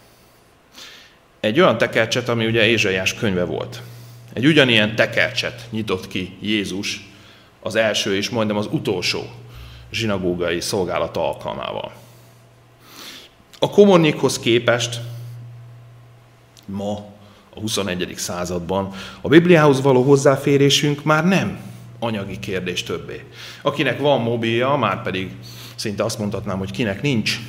Egy 1.41 1.61
olyan 1.61 1.79
tekercset, 1.79 2.29
ami 2.29 2.47
ugye 2.47 2.67
Ézsaiás 2.67 3.15
könyve 3.15 3.45
volt. 3.45 3.83
Egy 4.33 4.47
ugyanilyen 4.47 4.97
tekercset 4.97 5.67
nyitott 5.71 6.09
ki 6.09 6.37
Jézus 6.41 7.09
az 7.61 7.75
első 7.75 8.17
és 8.17 8.29
majdnem 8.29 8.57
az 8.57 8.69
utolsó 8.71 9.23
zsinagógai 9.91 10.61
szolgálata 10.61 11.29
alkalmával. 11.29 11.93
A 13.59 13.71
komornyikhoz 13.71 14.39
képest 14.39 15.01
ma, 16.67 16.93
a 17.55 17.61
21. 17.61 18.13
században 18.17 18.95
a 19.21 19.29
Bibliához 19.29 19.83
való 19.83 20.03
hozzáférésünk 20.03 21.05
már 21.05 21.25
nem 21.27 21.61
anyagi 21.99 22.39
kérdés 22.39 22.83
többé. 22.83 23.25
Akinek 23.63 24.01
van 24.01 24.21
mobilja, 24.21 24.77
már 24.77 25.03
pedig 25.03 25.31
szinte 25.75 26.05
azt 26.05 26.19
mondhatnám, 26.19 26.59
hogy 26.59 26.71
kinek 26.71 27.03
nincs, 27.03 27.41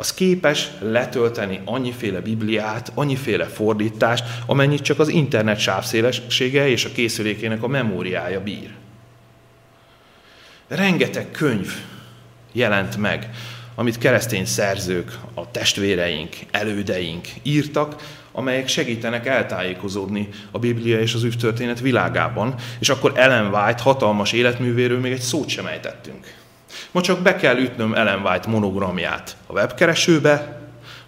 az 0.00 0.14
képes 0.14 0.68
letölteni 0.78 1.60
annyiféle 1.64 2.20
Bibliát, 2.20 2.92
annyiféle 2.94 3.44
fordítást, 3.44 4.24
amennyit 4.46 4.82
csak 4.82 4.98
az 4.98 5.08
internet 5.08 5.58
sávszélessége 5.58 6.68
és 6.68 6.84
a 6.84 6.92
készülékének 6.92 7.62
a 7.62 7.68
memóriája 7.68 8.42
bír. 8.42 8.70
Rengeteg 10.68 11.30
könyv 11.30 11.72
jelent 12.52 12.96
meg, 12.96 13.30
amit 13.74 13.98
keresztény 13.98 14.44
szerzők, 14.44 15.18
a 15.34 15.50
testvéreink, 15.50 16.36
elődeink 16.50 17.28
írtak, 17.42 18.18
amelyek 18.32 18.68
segítenek 18.68 19.26
eltájékozódni 19.26 20.28
a 20.50 20.58
Biblia 20.58 21.00
és 21.00 21.14
az 21.14 21.22
üvtörténet 21.22 21.80
világában, 21.80 22.54
és 22.78 22.88
akkor 22.88 23.12
Ellen 23.16 23.54
White 23.54 23.82
hatalmas 23.82 24.32
életművéről 24.32 25.00
még 25.00 25.12
egy 25.12 25.20
szót 25.20 25.48
sem 25.48 25.66
ejtettünk. 25.66 26.39
Ma 26.90 27.00
csak 27.00 27.20
be 27.20 27.36
kell 27.36 27.56
ütnöm 27.56 27.94
Ellen 27.94 28.20
White 28.26 28.48
monogramját 28.48 29.36
a 29.46 29.52
webkeresőbe, 29.52 30.60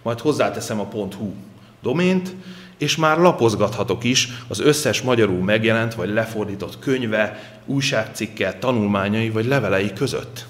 majd 0.03 0.21
hozzáteszem 0.21 0.81
a 0.81 0.89
.hu 1.19 1.35
domént, 1.83 2.35
és 2.79 2.97
már 2.97 3.19
lapozgathatok 3.19 4.05
is 4.05 4.29
az 4.49 4.61
összes 4.61 5.03
magyarul 5.03 5.43
megjelent 5.43 5.95
vagy 5.95 6.09
lefordított 6.09 6.79
könyve, 6.79 7.53
újságcikke, 7.67 8.53
tanulmányai 8.59 9.31
vagy 9.31 9.47
levelei 9.47 9.93
között. 9.93 10.47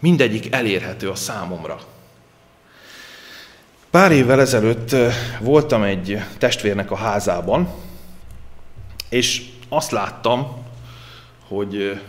Mindegyik 0.00 0.54
elérhető 0.54 1.10
a 1.10 1.14
számomra. 1.14 1.80
Pár 3.90 4.12
évvel 4.12 4.40
ezelőtt 4.40 4.96
voltam 5.40 5.82
egy 5.82 6.22
testvérnek 6.38 6.90
a 6.90 6.96
házában, 6.96 7.68
és 9.08 9.42
azt 9.68 9.90
láttam, 9.90 10.64
hogy 11.48 12.00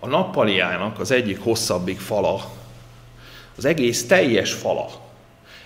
a 0.00 0.06
nappaliának 0.06 0.98
az 1.00 1.10
egyik 1.10 1.42
hosszabbik 1.42 2.00
fala 2.00 2.50
az 3.56 3.64
egész 3.64 4.06
teljes 4.06 4.52
fala 4.52 4.88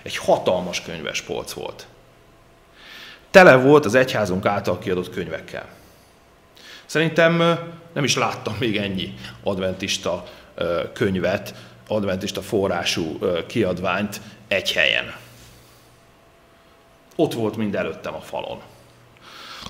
egy 0.01 0.17
hatalmas 0.17 0.81
könyvespolc 0.81 1.51
volt. 1.51 1.87
Tele 3.31 3.55
volt 3.55 3.85
az 3.85 3.95
egyházunk 3.95 4.45
által 4.45 4.79
kiadott 4.79 5.09
könyvekkel. 5.09 5.67
Szerintem 6.85 7.37
nem 7.93 8.03
is 8.03 8.15
láttam 8.15 8.55
még 8.59 8.77
ennyi 8.77 9.13
adventista 9.43 10.23
könyvet, 10.93 11.55
adventista 11.87 12.41
forrású 12.41 13.19
kiadványt 13.47 14.21
egy 14.47 14.73
helyen. 14.73 15.15
Ott 17.15 17.33
volt 17.33 17.55
mind 17.55 17.75
előttem 17.75 18.15
a 18.15 18.21
falon. 18.21 18.61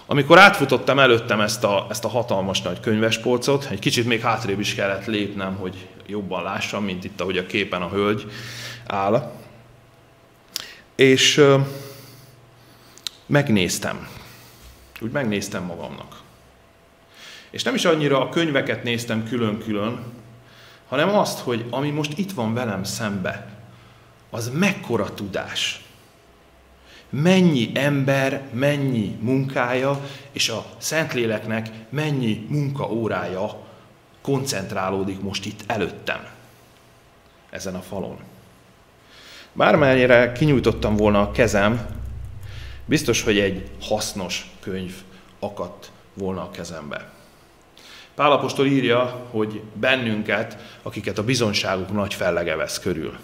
Amikor 0.06 0.38
átfutottam 0.38 1.00
előttem 1.00 1.42
ezt 1.42 1.64
a, 1.64 1.88
ezt 1.90 2.06
a 2.06 2.08
hatalmas 2.08 2.62
nagy 2.62 2.80
könyvespolcot, 2.80 3.68
egy 3.72 3.80
kicsit 3.80 4.06
még 4.06 4.22
hátrébb 4.22 4.60
is 4.60 4.76
kellett 4.76 5.06
lépnem, 5.06 5.56
hogy 5.56 5.88
jobban 6.08 6.44
lássam, 6.44 6.84
mint 6.84 7.04
itt, 7.04 7.22
ahogy 7.22 7.38
a 7.38 7.46
képen 7.46 7.82
a 7.82 7.90
hölgy 7.90 8.32
áll. 8.88 9.32
És 10.96 11.38
ö, 11.38 11.60
megnéztem. 13.26 14.08
Úgy 15.02 15.12
megnéztem 15.12 15.64
magamnak. 15.64 16.22
És 17.50 17.64
nem 17.64 17.76
is 17.76 17.86
annyira 17.86 18.22
a 18.22 18.30
könyveket 18.30 18.84
néztem 18.84 19.28
külön-külön, 19.28 20.04
hanem 20.88 21.16
azt, 21.16 21.40
hogy 21.40 21.66
ami 21.70 21.90
most 21.90 22.18
itt 22.18 22.32
van 22.32 22.54
velem 22.54 22.84
szembe, 22.84 23.48
az 24.30 24.50
mekkora 24.54 25.14
tudás. 25.14 25.85
Mennyi 27.22 27.72
ember, 27.74 28.42
mennyi 28.54 29.18
munkája, 29.22 30.00
és 30.32 30.50
a 30.50 30.66
Szentléleknek 30.78 31.70
mennyi 31.90 32.46
munkaórája 32.50 33.66
koncentrálódik 34.22 35.22
most 35.22 35.46
itt 35.46 35.64
előttem, 35.68 36.28
ezen 37.50 37.76
a 37.76 37.82
falon. 37.82 38.18
Bármennyire 39.54 40.32
kinyújtottam 40.32 40.96
volna 40.96 41.22
a 41.22 41.32
kezem, 41.32 41.86
biztos, 42.86 43.22
hogy 43.22 43.40
egy 43.40 43.70
hasznos 43.82 44.52
könyv 44.60 44.94
akadt 45.40 45.92
volna 46.14 46.42
a 46.42 46.52
kezembe. 46.52 47.12
Pálapostól 48.16 48.66
írja, 48.66 49.28
hogy 49.30 49.62
bennünket, 49.74 50.78
akiket 50.82 51.18
a 51.18 51.24
bizonságuk 51.24 51.92
nagy 51.92 52.14
fellege 52.14 52.56
vesz 52.56 52.80
körül. 52.80 53.18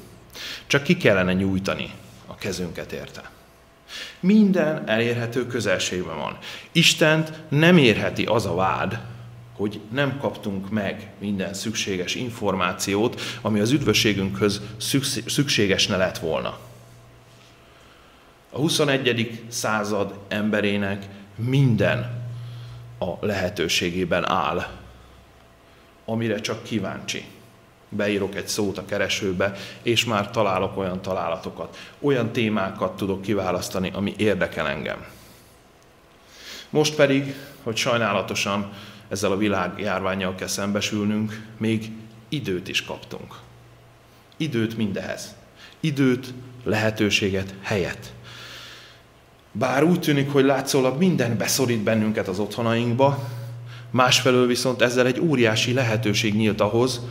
Csak 0.68 0.84
ki 0.84 0.98
kellene 0.98 1.34
nyújtani 1.34 1.92
a 2.28 2.36
kezünket 2.36 2.92
érte. 2.92 3.40
Minden 4.22 4.90
elérhető 4.90 5.48
közelségben 5.48 6.18
van. 6.18 6.38
Istent 6.72 7.32
nem 7.50 7.78
érheti 7.78 8.24
az 8.24 8.46
a 8.46 8.56
vád, 8.56 9.00
hogy 9.56 9.80
nem 9.92 10.18
kaptunk 10.18 10.70
meg 10.70 11.12
minden 11.20 11.54
szükséges 11.54 12.16
információt, 12.16 13.22
ami 13.42 13.60
az 13.60 13.72
üdvösségünkhöz 13.72 14.62
szükséges 15.26 15.88
ne 15.88 15.98
lett 15.98 16.18
volna. 16.18 16.60
A 18.50 18.58
21. 18.58 19.42
század 19.48 20.20
emberének 20.28 21.08
minden 21.36 22.26
a 23.00 23.26
lehetőségében 23.26 24.30
áll, 24.30 24.68
amire 26.06 26.40
csak 26.40 26.64
kíváncsi. 26.64 27.26
Beírok 27.94 28.36
egy 28.36 28.48
szót 28.48 28.78
a 28.78 28.86
keresőbe, 28.86 29.54
és 29.82 30.06
már 30.06 30.32
találok 30.32 30.78
olyan 30.78 31.02
találatokat, 31.02 31.78
olyan 32.00 32.32
témákat 32.32 32.96
tudok 32.96 33.22
kiválasztani, 33.22 33.92
ami 33.94 34.14
érdekel 34.18 34.68
engem. 34.68 35.06
Most 36.70 36.96
pedig, 36.96 37.36
hogy 37.64 37.76
sajnálatosan 37.76 38.72
ezzel 39.10 39.32
a 39.32 39.38
világjárványjal 39.38 40.36
kell 40.36 40.48
szembesülnünk, 40.48 41.48
még 41.58 41.92
időt 42.30 42.68
is 42.68 42.84
kaptunk. 42.84 43.36
Időt 44.38 44.78
mindehez. 44.78 45.36
Időt, 45.80 46.34
lehetőséget, 46.64 47.54
helyet. 47.62 48.14
Bár 49.52 49.84
úgy 49.84 50.00
tűnik, 50.00 50.32
hogy 50.32 50.46
látszólag 50.46 50.98
minden 50.98 51.38
beszorít 51.38 51.84
bennünket 51.84 52.28
az 52.28 52.40
otthonainkba, 52.40 53.30
másfelől 53.90 54.48
viszont 54.48 54.82
ezzel 54.82 55.06
egy 55.06 55.20
óriási 55.20 55.74
lehetőség 55.74 56.36
nyílt 56.36 56.62
ahhoz, 56.62 57.02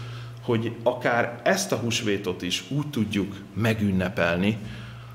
hogy 0.42 0.72
akár 0.83 1.40
ezt 1.44 1.72
a 1.72 1.76
húsvétot 1.76 2.42
is 2.42 2.64
úgy 2.68 2.90
tudjuk 2.90 3.37
megünnepelni, 3.55 4.59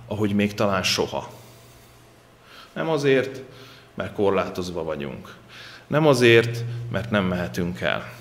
ahogy 0.08 0.34
még 0.34 0.54
talán 0.54 0.84
soha. 0.84 1.30
Nem 2.74 2.90
azért, 2.90 3.42
mert 3.94 4.14
korlátozva 4.14 4.84
vagyunk. 4.84 5.36
Nem 5.88 6.08
azért, 6.08 6.64
mert 6.92 7.10
nem 7.10 7.26
mehetünk 7.26 7.82
el, 7.82 8.14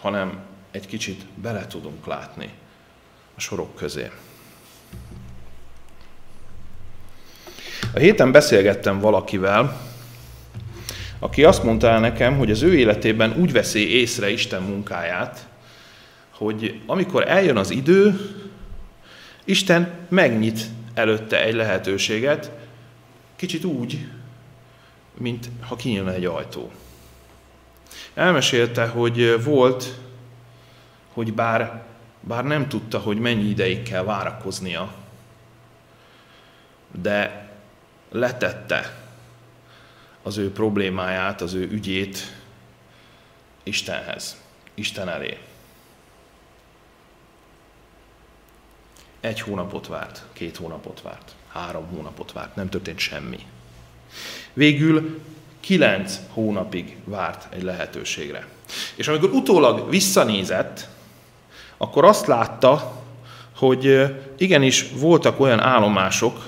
hanem 0.00 0.38
egy 0.70 0.86
kicsit 0.86 1.24
bele 1.34 1.66
tudunk 1.66 2.06
látni 2.06 2.50
a 3.36 3.40
sorok 3.40 3.74
közé. 3.74 4.10
A 7.94 7.98
héten 7.98 8.32
beszélgettem 8.32 9.00
valakivel, 9.00 9.80
aki 11.18 11.44
azt 11.44 11.62
mondta 11.62 11.88
el 11.88 12.00
nekem, 12.00 12.38
hogy 12.38 12.50
az 12.50 12.62
ő 12.62 12.78
életében 12.78 13.34
úgy 13.38 13.52
veszi 13.52 13.98
észre 13.98 14.30
Isten 14.30 14.62
munkáját, 14.62 15.46
hogy 16.36 16.80
amikor 16.86 17.28
eljön 17.28 17.56
az 17.56 17.70
idő, 17.70 18.30
Isten 19.44 19.94
megnyit 20.08 20.60
előtte 20.94 21.42
egy 21.42 21.54
lehetőséget, 21.54 22.50
kicsit 23.36 23.64
úgy, 23.64 24.06
mint 25.18 25.48
ha 25.60 25.76
kinyílna 25.76 26.12
egy 26.12 26.24
ajtó. 26.24 26.70
Elmesélte, 28.14 28.86
hogy 28.86 29.44
volt, 29.44 29.98
hogy 31.12 31.32
bár, 31.32 31.84
bár 32.20 32.44
nem 32.44 32.68
tudta, 32.68 32.98
hogy 32.98 33.18
mennyi 33.18 33.48
ideig 33.48 33.82
kell 33.82 34.04
várakoznia, 34.04 34.94
de 36.92 37.48
letette 38.10 39.04
az 40.22 40.36
ő 40.36 40.52
problémáját, 40.52 41.40
az 41.40 41.54
ő 41.54 41.68
ügyét 41.70 42.18
Istenhez, 43.62 44.42
Isten 44.74 45.08
elé. 45.08 45.38
Egy 49.26 49.40
hónapot 49.40 49.86
várt, 49.86 50.22
két 50.32 50.56
hónapot 50.56 51.02
várt, 51.02 51.32
három 51.48 51.86
hónapot 51.86 52.32
várt, 52.32 52.56
nem 52.56 52.68
történt 52.68 52.98
semmi. 52.98 53.38
Végül 54.52 55.20
kilenc 55.60 56.18
hónapig 56.32 56.96
várt 57.04 57.54
egy 57.54 57.62
lehetőségre. 57.62 58.46
És 58.94 59.08
amikor 59.08 59.30
utólag 59.30 59.90
visszanézett, 59.90 60.88
akkor 61.76 62.04
azt 62.04 62.26
látta, 62.26 63.02
hogy 63.56 64.14
igenis 64.38 64.86
voltak 64.92 65.40
olyan 65.40 65.60
állomások, 65.60 66.46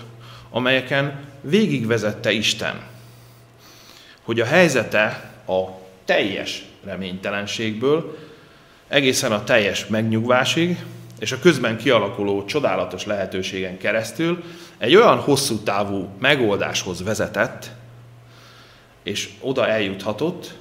amelyeken 0.50 1.24
végigvezette 1.40 2.30
Isten, 2.32 2.82
hogy 4.22 4.40
a 4.40 4.44
helyzete 4.44 5.32
a 5.46 5.62
teljes 6.04 6.64
reménytelenségből 6.84 8.18
egészen 8.88 9.32
a 9.32 9.44
teljes 9.44 9.86
megnyugvásig, 9.86 10.78
és 11.18 11.32
a 11.32 11.38
közben 11.38 11.76
kialakuló 11.76 12.44
csodálatos 12.44 13.04
lehetőségen 13.04 13.78
keresztül 13.78 14.42
egy 14.78 14.94
olyan 14.94 15.18
hosszú 15.18 15.58
távú 15.58 16.08
megoldáshoz 16.18 17.02
vezetett, 17.02 17.70
és 19.02 19.30
oda 19.40 19.68
eljuthatott, 19.68 20.54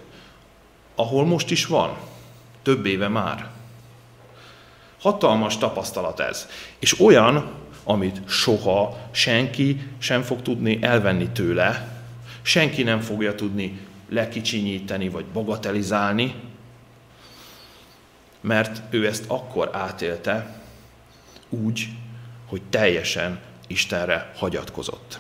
ahol 0.96 1.26
most 1.26 1.52
is 1.52 1.66
van, 1.66 1.98
több 2.64 2.86
éve 2.86 3.08
már. 3.08 3.50
Hatalmas 5.00 5.58
tapasztalat 5.58 6.20
ez. 6.20 6.48
És 6.80 7.00
olyan, 7.00 7.52
amit 7.84 8.22
soha 8.28 8.98
senki 9.12 9.82
sem 9.98 10.22
fog 10.22 10.42
tudni 10.42 10.78
elvenni 10.82 11.30
tőle, 11.30 12.00
senki 12.42 12.84
nem 12.84 13.00
fogja 13.00 13.36
tudni 13.36 13.80
lekicsinyíteni 14.10 15.10
vagy 15.10 15.26
bagatelizálni, 15.26 16.34
mert 18.42 18.82
ő 18.90 19.08
ezt 19.08 19.24
akkor 19.28 19.70
átélte 19.72 20.62
úgy, 21.50 21.88
hogy 22.46 22.62
teljesen 22.70 23.40
Istenre 23.68 24.32
hagyatkozott. 24.36 25.20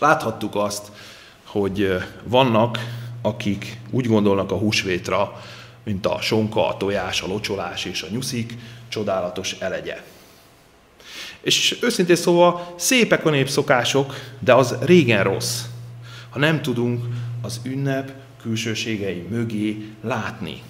Láthattuk 0.00 0.54
azt, 0.54 0.92
hogy 1.44 1.96
vannak, 2.24 2.78
akik 3.22 3.78
úgy 3.90 4.06
gondolnak 4.06 4.50
a 4.50 4.56
húsvétra, 4.56 5.42
mint 5.82 6.06
a 6.06 6.20
sonka, 6.20 6.68
a 6.68 6.76
tojás, 6.76 7.22
a 7.22 7.26
locsolás 7.26 7.84
és 7.84 8.02
a 8.02 8.08
nyuszik 8.10 8.54
csodálatos 8.88 9.52
elegye. 9.52 10.02
És 11.40 11.78
őszintén 11.82 12.16
szóval 12.16 12.74
szépek 12.76 13.26
a 13.26 13.30
népszokások, 13.30 14.14
de 14.38 14.54
az 14.54 14.76
régen 14.80 15.24
rossz, 15.24 15.60
ha 16.30 16.38
nem 16.38 16.62
tudunk 16.62 17.04
az 17.42 17.60
ünnep 17.64 18.12
külsőségei 18.42 19.26
mögé 19.30 19.88
látni. 20.02 20.62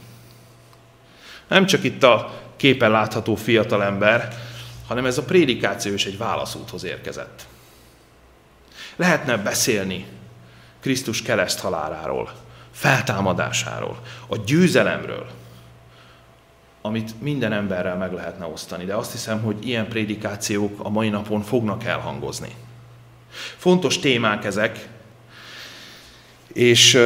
Nem 1.51 1.67
csak 1.67 1.85
itt 1.85 2.03
a 2.03 2.41
képen 2.57 2.91
látható 2.91 3.35
fiatalember, 3.35 4.39
hanem 4.87 5.07
ez 5.07 5.19
a 5.19 5.23
prédikáció 5.25 5.93
is 5.93 6.07
egy 6.07 6.19
válaszúthoz 6.19 6.85
érkezett. 6.85 7.47
Lehetne 8.97 9.37
beszélni 9.37 10.07
Krisztus 10.81 11.23
kereszt 11.23 11.61
haláláról, 11.61 12.33
feltámadásáról, 12.71 14.01
a 14.27 14.37
győzelemről, 14.37 15.27
amit 16.83 17.21
minden 17.21 17.53
emberrel 17.53 17.97
meg 17.97 18.13
lehetne 18.13 18.47
osztani, 18.47 18.85
de 18.85 18.95
azt 18.95 19.13
hiszem, 19.13 19.41
hogy 19.41 19.67
ilyen 19.67 19.89
prédikációk 19.89 20.81
a 20.85 20.89
mai 20.89 21.09
napon 21.09 21.43
fognak 21.43 21.85
elhangozni. 21.85 22.55
Fontos 23.57 23.99
témák 23.99 24.45
ezek, 24.45 24.89
és 26.53 26.99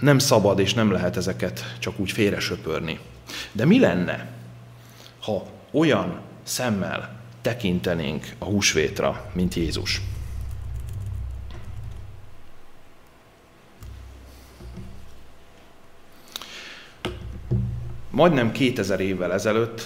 nem 0.00 0.18
szabad 0.18 0.58
és 0.58 0.74
nem 0.74 0.92
lehet 0.92 1.16
ezeket 1.16 1.74
csak 1.78 1.98
úgy 1.98 2.12
félre 2.12 2.40
söpörni. 2.40 2.98
De 3.52 3.64
mi 3.64 3.78
lenne, 3.78 4.30
ha 5.20 5.46
olyan 5.70 6.20
szemmel 6.42 7.20
tekintenénk 7.42 8.34
a 8.38 8.44
húsvétra, 8.44 9.30
mint 9.32 9.54
Jézus? 9.54 10.00
Majdnem 18.10 18.52
2000 18.52 19.00
évvel 19.00 19.32
ezelőtt 19.32 19.82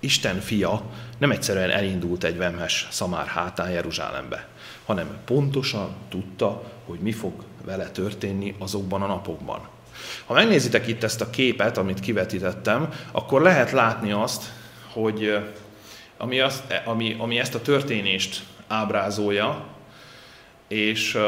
Isten 0.00 0.40
fia 0.40 0.82
nem 1.18 1.30
egyszerűen 1.30 1.70
elindult 1.70 2.24
egy 2.24 2.36
vemhes 2.36 2.88
szamár 2.90 3.26
hátán 3.26 3.70
Jeruzsálembe, 3.70 4.48
hanem 4.84 5.18
pontosan 5.24 5.94
tudta, 6.08 6.62
hogy 6.84 6.98
mi 6.98 7.12
fog 7.12 7.32
vele 7.64 7.90
történni 7.90 8.54
azokban 8.58 9.02
a 9.02 9.06
napokban. 9.06 9.68
Ha 10.24 10.34
megnézitek 10.34 10.86
itt 10.86 11.02
ezt 11.02 11.20
a 11.20 11.30
képet, 11.30 11.78
amit 11.78 12.00
kivetítettem, 12.00 12.88
akkor 13.12 13.42
lehet 13.42 13.70
látni 13.70 14.12
azt, 14.12 14.52
hogy 14.92 15.38
ami, 16.16 16.40
azt, 16.40 16.62
ami, 16.84 17.16
ami 17.18 17.38
ezt 17.38 17.54
a 17.54 17.62
történést 17.62 18.42
ábrázolja, 18.66 19.64
és 20.68 21.18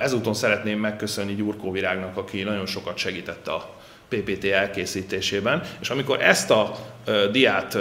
ezúton 0.00 0.34
szeretném 0.34 0.78
megköszönni 0.78 1.34
Gyurkó 1.34 1.70
Virágnak, 1.70 2.16
aki 2.16 2.42
nagyon 2.42 2.66
sokat 2.66 2.96
segített 2.96 3.48
a 3.48 3.74
PPT 4.08 4.44
elkészítésében, 4.44 5.62
és 5.80 5.90
amikor 5.90 6.22
ezt 6.22 6.50
a 6.50 6.76
diát 7.30 7.78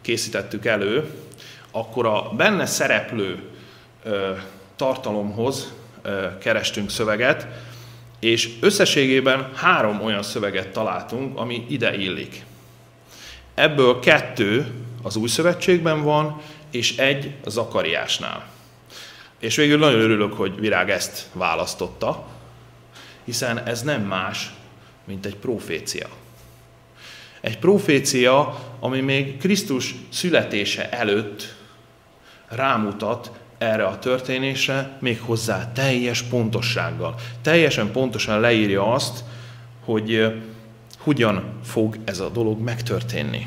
készítettük 0.00 0.66
elő, 0.66 1.10
akkor 1.70 2.06
a 2.06 2.30
benne 2.36 2.66
szereplő 2.66 3.42
tartalomhoz 4.76 5.72
kerestünk 6.38 6.90
szöveget, 6.90 7.46
és 8.22 8.50
összességében 8.60 9.50
három 9.54 10.00
olyan 10.00 10.22
szöveget 10.22 10.68
találtunk, 10.68 11.38
ami 11.38 11.66
ide 11.68 11.96
illik. 11.96 12.44
Ebből 13.54 14.00
kettő 14.00 14.72
az 15.02 15.16
új 15.16 15.28
szövetségben 15.28 16.02
van, 16.02 16.40
és 16.70 16.96
egy 16.96 17.34
Zakariásnál. 17.46 18.46
És 19.38 19.56
végül 19.56 19.78
nagyon 19.78 20.00
örülök, 20.00 20.32
hogy 20.32 20.60
Virág 20.60 20.90
ezt 20.90 21.26
választotta, 21.32 22.26
hiszen 23.24 23.58
ez 23.58 23.82
nem 23.82 24.02
más, 24.02 24.50
mint 25.04 25.26
egy 25.26 25.36
profécia. 25.36 26.08
Egy 27.40 27.58
profécia, 27.58 28.58
ami 28.80 29.00
még 29.00 29.38
Krisztus 29.38 29.94
születése 30.08 30.90
előtt 30.90 31.54
rámutat 32.48 33.30
erre 33.62 33.84
a 33.84 33.98
történésre, 33.98 34.96
még 34.98 35.20
hozzá 35.20 35.72
teljes 35.72 36.22
pontossággal. 36.22 37.14
Teljesen 37.42 37.92
pontosan 37.92 38.40
leírja 38.40 38.92
azt, 38.92 39.24
hogy 39.84 40.34
hogyan 40.98 41.58
fog 41.64 41.98
ez 42.04 42.20
a 42.20 42.28
dolog 42.28 42.60
megtörténni. 42.60 43.46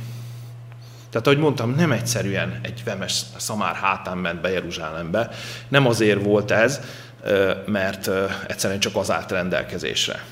Tehát, 1.10 1.28
ahogy 1.28 1.40
mondtam, 1.40 1.76
nem 1.76 1.92
egyszerűen 1.92 2.60
egy 2.62 2.82
vemes 2.84 3.22
szamár 3.38 3.76
hátán 3.76 4.18
ment 4.18 4.42
be 4.42 4.50
Jeruzsálembe. 4.50 5.30
Nem 5.68 5.88
azért 5.88 6.24
volt 6.24 6.52
ez, 6.52 6.82
mert 7.66 8.10
egyszerűen 8.48 8.80
csak 8.80 8.96
az 8.96 9.12
állt 9.12 9.32
rendelkezésre. 9.32 10.24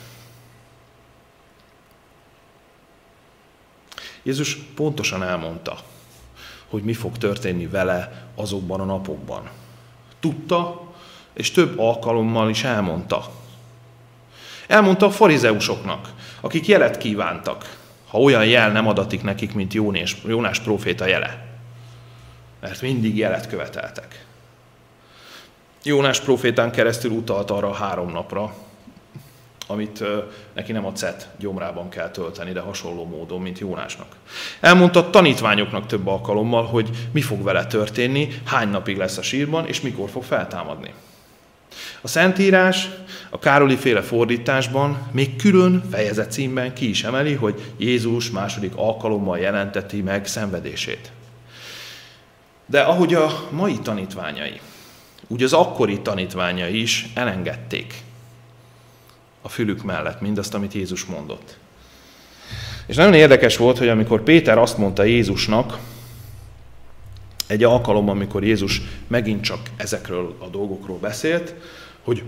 Jézus 4.24 4.56
pontosan 4.56 5.24
elmondta, 5.24 5.78
hogy 6.68 6.84
mi 6.84 6.94
fog 6.94 7.18
történni 7.18 7.68
vele 7.68 8.28
azokban 8.36 8.80
a 8.80 8.86
napokban. 8.86 9.50
Tudta, 10.24 10.82
és 11.34 11.52
több 11.52 11.80
alkalommal 11.80 12.50
is 12.50 12.64
elmondta. 12.64 13.32
Elmondta 14.68 15.06
a 15.06 15.12
farizeusoknak, 15.12 16.14
akik 16.42 16.68
jelet 16.68 16.98
kívántak, 16.98 17.78
ha 18.08 18.18
olyan 18.18 18.46
jel 18.46 18.72
nem 18.72 18.88
adatik 18.88 19.24
nekik, 19.24 19.54
mint 19.54 19.74
Jónás, 19.74 20.18
Jónás 20.28 20.60
próféta 20.60 21.06
jele. 21.06 21.46
Mert 22.60 22.82
mindig 22.82 23.18
jelet 23.18 23.48
követeltek. 23.48 24.26
Jónás 25.84 26.20
profétán 26.20 26.72
keresztül 26.72 27.12
utalt 27.12 27.52
arra 27.52 27.70
a 27.70 27.74
három 27.74 28.12
napra, 28.12 28.54
amit 29.68 30.04
neki 30.54 30.72
nem 30.72 30.86
a 30.86 30.92
cet 30.92 31.28
gyomrában 31.38 31.90
kell 31.90 32.10
tölteni, 32.10 32.52
de 32.52 32.60
hasonló 32.60 33.06
módon, 33.06 33.42
mint 33.42 33.60
Jónásnak. 33.60 34.16
Elmondta 34.60 35.00
a 35.00 35.10
tanítványoknak 35.10 35.86
több 35.86 36.08
alkalommal, 36.08 36.64
hogy 36.64 36.90
mi 37.12 37.22
fog 37.22 37.44
vele 37.44 37.66
történni, 37.66 38.28
hány 38.46 38.70
napig 38.70 38.98
lesz 38.98 39.18
a 39.18 39.22
sírban, 39.22 39.68
és 39.68 39.82
mikor 39.82 40.10
fog 40.10 40.24
feltámadni. 40.24 40.94
A 42.02 42.08
Szentírás 42.08 42.90
a 43.30 43.40
Károli 43.40 43.76
féle 43.76 44.02
fordításban 44.02 45.08
még 45.12 45.36
külön 45.36 45.84
fejezet 45.92 46.32
címben 46.32 46.74
ki 46.74 46.90
is 46.90 47.04
emeli, 47.04 47.34
hogy 47.34 47.74
Jézus 47.78 48.30
második 48.30 48.76
alkalommal 48.76 49.40
jelenteti 49.40 50.02
meg 50.02 50.28
szenvedését. 50.28 51.12
De 52.66 52.82
ahogy 52.82 53.14
a 53.14 53.48
mai 53.50 53.80
tanítványai, 53.80 54.60
úgy 55.28 55.44
az 55.44 55.54
akkori 55.54 56.02
tanítványai 56.02 56.82
is 56.82 57.06
elengedték 57.14 58.04
a 59.46 59.50
fülük 59.50 59.84
mellett 59.84 60.22
mindazt, 60.22 60.54
amit 60.54 60.74
Jézus 60.74 61.06
mondott. 61.06 61.58
És 62.86 62.96
nagyon 62.96 63.14
érdekes 63.14 63.58
volt, 63.58 63.78
hogy 63.78 63.88
amikor 63.88 64.24
Péter 64.24 64.58
azt 64.58 64.78
mondta 64.78 65.04
Jézusnak, 65.04 65.78
egy 67.48 67.64
alkalom, 67.64 68.10
amikor 68.10 68.44
Jézus 68.44 68.82
megint 69.08 69.44
csak 69.44 69.60
ezekről 69.78 70.36
a 70.40 70.48
dolgokról 70.48 70.98
beszélt, 70.98 71.54
hogy 72.04 72.24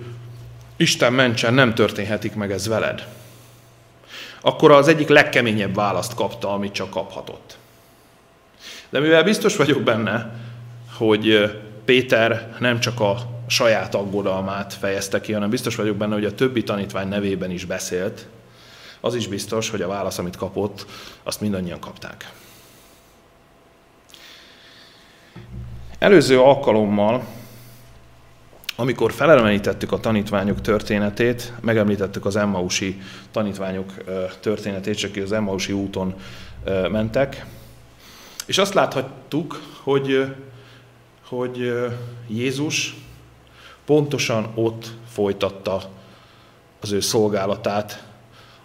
Isten 0.78 1.14
mentsen, 1.14 1.54
nem 1.54 1.74
történhetik 1.74 2.36
meg 2.36 2.52
ez 2.52 2.68
veled. 2.68 3.08
Akkor 4.42 4.72
az 4.72 4.88
egyik 4.88 5.08
legkeményebb 5.08 5.76
választ 5.76 6.14
kapta, 6.14 6.54
amit 6.54 6.72
csak 6.74 6.90
kaphatott. 6.90 7.58
De 8.90 9.00
mivel 9.00 9.24
biztos 9.24 9.56
vagyok 9.56 9.82
benne, 9.82 10.36
hogy 10.98 11.52
Péter 11.86 12.56
nem 12.60 12.80
csak 12.80 13.00
a 13.00 13.35
saját 13.48 13.96
aggodalmát 13.96 14.74
fejezte 14.74 15.22
ki, 15.22 15.34
hanem 15.34 15.50
biztos 15.50 15.76
vagyok 15.76 15.98
benne, 15.98 16.14
hogy 16.14 16.26
a 16.26 16.36
többi 16.36 16.64
tanítvány 16.64 17.08
nevében 17.08 17.52
is 17.52 17.66
beszélt, 17.66 18.28
az 19.00 19.16
is 19.16 19.28
biztos, 19.28 19.70
hogy 19.70 19.82
a 19.82 19.88
válasz, 19.88 20.18
amit 20.18 20.36
kapott, 20.36 20.86
azt 21.24 21.42
mindannyian 21.42 21.80
kapták. 21.80 22.32
Előző 26.00 26.40
alkalommal, 26.40 27.24
amikor 28.76 29.12
felelemenítettük 29.12 29.92
a 29.92 30.00
tanítványok 30.00 30.62
történetét, 30.62 31.54
megemlítettük 31.62 32.26
az 32.26 32.36
Emmausi 32.36 33.02
tanítványok 33.32 33.94
történetét, 34.40 34.98
csak 34.98 35.16
az 35.16 35.32
Emmausi 35.32 35.72
úton 35.72 36.16
mentek, 36.92 37.46
és 38.46 38.58
azt 38.58 38.74
láthattuk, 38.74 39.62
hogy, 39.84 40.36
hogy 41.28 41.74
Jézus 42.28 42.96
pontosan 43.86 44.52
ott 44.56 44.92
folytatta 45.08 45.82
az 46.82 46.92
ő 46.92 47.00
szolgálatát, 47.00 48.04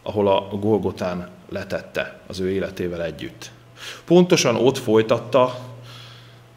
ahol 0.02 0.28
a 0.28 0.40
Golgotán 0.40 1.28
letette 1.48 2.20
az 2.26 2.40
ő 2.40 2.50
életével 2.50 3.02
együtt. 3.02 3.50
Pontosan 4.04 4.56
ott 4.56 4.78
folytatta, 4.78 5.58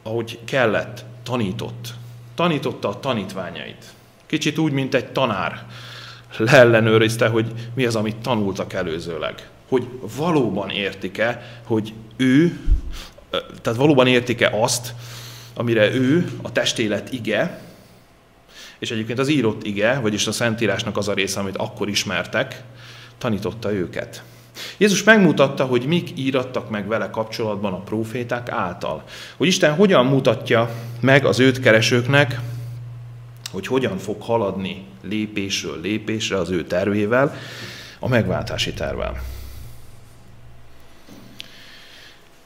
ahogy 0.04 0.40
kellett, 0.46 1.06
tanított. 1.24 1.94
Tanította 2.36 2.90
a 2.90 3.00
tanítványait. 3.00 3.86
Kicsit 4.26 4.58
úgy, 4.58 4.72
mint 4.72 4.96
egy 4.96 5.08
tanár 5.08 5.66
leellenőrizte, 6.38 7.28
hogy 7.28 7.52
mi 7.76 7.86
az, 7.86 7.96
amit 7.96 8.16
tanultak 8.16 8.74
előzőleg. 8.74 9.50
Hogy 9.68 9.88
valóban 10.18 10.70
értik-e, 10.70 11.60
hogy 11.66 11.94
ő, 12.18 12.60
tehát 13.62 13.80
valóban 13.80 14.08
értik-e 14.08 14.50
azt, 14.62 14.94
amire 15.54 15.94
ő, 15.94 16.32
a 16.42 16.52
testélet 16.52 17.12
ige, 17.12 17.62
és 18.84 18.92
egyébként 18.92 19.20
az 19.20 19.30
írott 19.30 19.64
ige, 19.64 20.00
vagyis 20.00 20.28
a 20.28 20.32
Szentírásnak 20.32 20.98
az 20.98 21.08
a 21.08 21.14
része, 21.14 21.40
amit 21.40 21.58
akkor 21.58 21.90
ismertek, 21.90 22.64
tanította 23.18 23.74
őket. 23.74 24.24
Jézus 24.78 25.04
megmutatta, 25.04 25.66
hogy 25.66 25.86
mik 25.86 26.10
írattak 26.16 26.70
meg 26.70 26.88
vele 26.88 27.10
kapcsolatban 27.10 27.74
a 27.74 27.82
proféták 27.82 28.50
által. 28.50 29.04
Hogy 29.38 29.48
Isten 29.48 29.74
hogyan 29.76 30.06
mutatja 30.06 30.70
meg 31.00 31.26
az 31.26 31.40
őt 31.40 31.60
keresőknek, 31.60 32.40
hogy 33.52 33.68
hogyan 33.68 33.98
fog 33.98 34.22
haladni 34.22 34.86
lépésről 35.02 35.82
lépésre 35.82 36.38
az 36.38 36.50
ő 36.50 36.64
tervével, 36.64 37.36
a 38.00 38.08
megváltási 38.08 38.74
tervvel. 38.74 39.22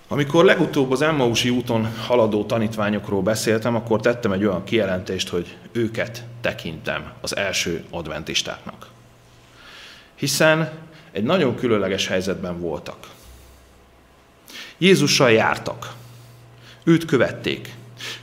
Amikor 0.08 0.46
legutóbb 0.46 0.92
az 0.92 1.02
Emmausi 1.02 1.50
úton 1.50 1.94
haladó 2.06 2.44
tanítványokról 2.44 3.22
beszéltem, 3.22 3.76
akkor 3.76 4.00
tettem 4.00 4.32
egy 4.32 4.46
olyan 4.46 4.64
kijelentést, 4.64 5.30
hogy 5.30 5.58
őket 5.72 6.24
tekintem 6.42 7.12
az 7.22 7.36
első 7.36 7.86
adventistáknak. 7.90 8.88
Hiszen 10.16 10.72
egy 11.12 11.24
nagyon 11.24 11.56
különleges 11.56 12.08
helyzetben 12.08 12.60
voltak. 12.60 13.08
Jézussal 14.78 15.32
jártak, 15.32 15.94
őt 16.84 17.06
követték, 17.06 17.74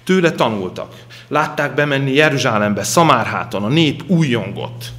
tőle 0.04 0.32
tanultak, 0.32 1.04
látták 1.28 1.74
bemenni 1.74 2.12
Jeruzsálembe, 2.12 2.82
Szamárháton, 2.82 3.64
a 3.64 3.68
nép 3.68 4.02
újjongott. 4.06 4.92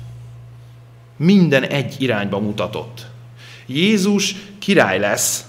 Minden 1.18 1.64
egy 1.64 2.02
irányba 2.02 2.40
mutatott. 2.40 3.06
Jézus 3.66 4.36
király 4.60 5.00
lesz, 5.00 5.46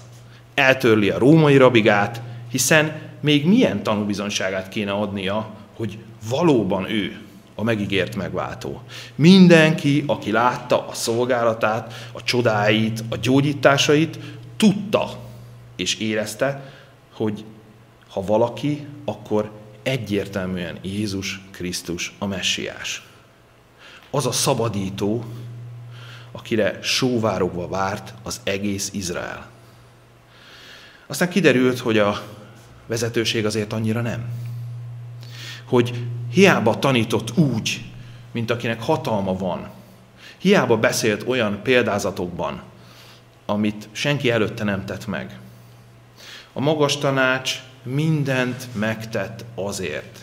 eltörli 0.57 1.09
a 1.09 1.17
római 1.17 1.57
rabigát, 1.57 2.21
hiszen 2.51 3.01
még 3.19 3.45
milyen 3.45 3.83
tanúbizonyságát 3.83 4.69
kéne 4.69 4.91
adnia, 4.91 5.49
hogy 5.75 5.97
valóban 6.29 6.89
ő 6.89 7.21
a 7.55 7.63
megígért 7.63 8.15
megváltó. 8.15 8.81
Mindenki, 9.15 10.03
aki 10.07 10.31
látta 10.31 10.87
a 10.87 10.93
szolgálatát, 10.93 11.93
a 12.11 12.23
csodáit, 12.23 13.03
a 13.09 13.15
gyógyításait, 13.15 14.19
tudta 14.57 15.19
és 15.75 15.95
érezte, 15.95 16.71
hogy 17.13 17.43
ha 18.09 18.21
valaki, 18.21 18.87
akkor 19.05 19.51
egyértelműen 19.83 20.77
Jézus 20.81 21.41
Krisztus 21.51 22.13
a 22.17 22.25
messiás. 22.25 23.05
Az 24.09 24.25
a 24.25 24.31
szabadító, 24.31 25.23
akire 26.31 26.79
sóvárogva 26.81 27.67
várt 27.67 28.13
az 28.23 28.41
egész 28.43 28.89
Izrael. 28.93 29.55
Aztán 31.07 31.29
kiderült, 31.29 31.79
hogy 31.79 31.97
a 31.97 32.21
vezetőség 32.85 33.45
azért 33.45 33.73
annyira 33.73 34.01
nem. 34.01 34.25
Hogy 35.65 36.05
hiába 36.31 36.79
tanított 36.79 37.37
úgy, 37.37 37.81
mint 38.31 38.51
akinek 38.51 38.81
hatalma 38.81 39.37
van. 39.37 39.69
Hiába 40.37 40.77
beszélt 40.77 41.27
olyan 41.27 41.59
példázatokban, 41.63 42.61
amit 43.45 43.89
senki 43.91 44.31
előtte 44.31 44.63
nem 44.63 44.85
tett 44.85 45.07
meg. 45.07 45.39
A 46.53 46.59
magas 46.59 46.97
tanács 46.97 47.61
mindent 47.83 48.67
megtett 48.73 49.45
azért, 49.55 50.19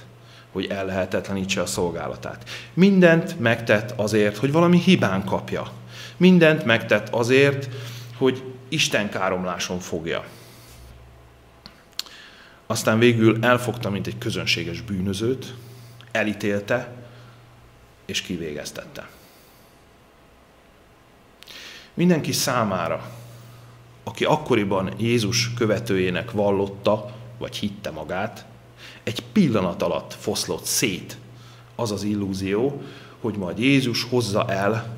hogy 0.53 0.67
ellehetetlenítse 0.67 1.61
a 1.61 1.67
szolgálatát. 1.67 2.51
Mindent 2.75 3.41
megtett 3.41 3.91
azért, 3.97 4.37
hogy 4.37 4.53
valami 4.53 4.79
hibán 4.79 5.25
kapja. 5.25 5.71
Mindent 6.17 6.65
megtett 6.65 7.09
azért, 7.09 7.69
hogy 8.17 8.43
Isten 8.69 9.09
káromláson 9.11 9.79
fogja. 9.79 10.25
Aztán 12.67 12.99
végül 12.99 13.45
elfogta, 13.45 13.91
mint 13.91 14.07
egy 14.07 14.19
közönséges 14.19 14.81
bűnözőt, 14.81 15.55
elítélte 16.13 16.93
és 18.05 18.23
kivégeztette. 18.23 19.09
Mindenki 21.95 22.33
számára, 22.33 23.11
aki 24.05 24.25
akkoriban 24.25 24.95
Jézus 24.99 25.55
követőjének 25.55 26.31
vallotta, 26.31 27.15
vagy 27.39 27.57
hitte 27.57 27.91
magát, 27.91 28.45
egy 29.03 29.23
pillanat 29.33 29.83
alatt 29.83 30.15
foszlott 30.15 30.65
szét 30.65 31.17
az 31.75 31.91
az 31.91 32.03
illúzió, 32.03 32.83
hogy 33.21 33.35
majd 33.35 33.59
Jézus 33.59 34.03
hozza 34.03 34.49
el 34.49 34.97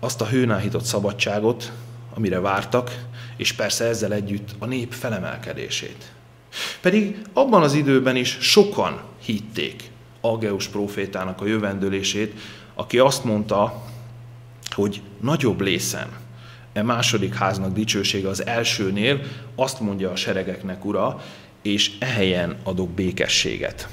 azt 0.00 0.20
a 0.20 0.26
hőnáhított 0.26 0.84
szabadságot, 0.84 1.72
amire 2.14 2.40
vártak, 2.40 3.04
és 3.36 3.52
persze 3.52 3.84
ezzel 3.84 4.12
együtt 4.12 4.54
a 4.58 4.66
nép 4.66 4.92
felemelkedését. 4.92 6.15
Pedig 6.80 7.16
abban 7.32 7.62
az 7.62 7.74
időben 7.74 8.16
is 8.16 8.36
sokan 8.40 9.00
hitték 9.24 9.90
Ageus 10.20 10.68
profétának 10.68 11.40
a 11.40 11.46
jövendőlését, 11.46 12.34
aki 12.74 12.98
azt 12.98 13.24
mondta, 13.24 13.82
hogy 14.70 15.00
nagyobb 15.20 15.60
lészen 15.60 16.08
e 16.72 16.82
második 16.82 17.34
háznak 17.34 17.72
dicsősége 17.72 18.28
az 18.28 18.46
elsőnél, 18.46 19.20
azt 19.54 19.80
mondja 19.80 20.10
a 20.10 20.16
seregeknek 20.16 20.84
ura, 20.84 21.22
és 21.62 21.90
ehelyen 21.98 22.56
adok 22.62 22.90
békességet. 22.90 23.88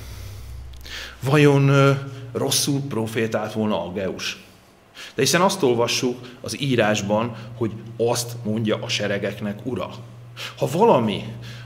Vajon 1.19 1.97
rosszul 2.31 2.81
profétált 2.81 3.53
volna 3.53 3.85
Ageus? 3.85 4.43
De 5.15 5.21
hiszen 5.21 5.41
azt 5.41 5.63
olvassuk 5.63 6.17
az 6.41 6.61
írásban, 6.61 7.35
hogy 7.57 7.71
azt 7.97 8.35
mondja 8.43 8.77
a 8.81 8.87
seregeknek 8.87 9.65
ura. 9.65 9.89
Ha 10.57 10.67
valami, 10.71 11.23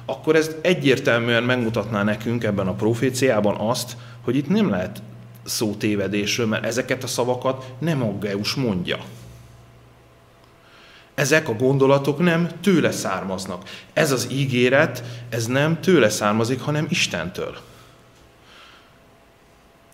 akkor 0.09 0.35
ez 0.35 0.55
egyértelműen 0.61 1.43
megmutatná 1.43 2.03
nekünk 2.03 2.43
ebben 2.43 2.67
a 2.67 2.73
proféciában 2.73 3.55
azt, 3.55 3.97
hogy 4.21 4.35
itt 4.35 4.47
nem 4.47 4.69
lehet 4.69 5.01
szó 5.43 5.75
tévedésről, 5.75 6.47
mert 6.47 6.65
ezeket 6.65 7.03
a 7.03 7.07
szavakat 7.07 7.73
nem 7.79 8.01
Aggeus 8.01 8.53
mondja. 8.53 8.97
Ezek 11.13 11.49
a 11.49 11.55
gondolatok 11.55 12.19
nem 12.19 12.49
tőle 12.61 12.91
származnak. 12.91 13.69
Ez 13.93 14.11
az 14.11 14.27
ígéret, 14.31 15.03
ez 15.29 15.45
nem 15.45 15.81
tőle 15.81 16.09
származik, 16.09 16.61
hanem 16.61 16.87
Istentől. 16.89 17.57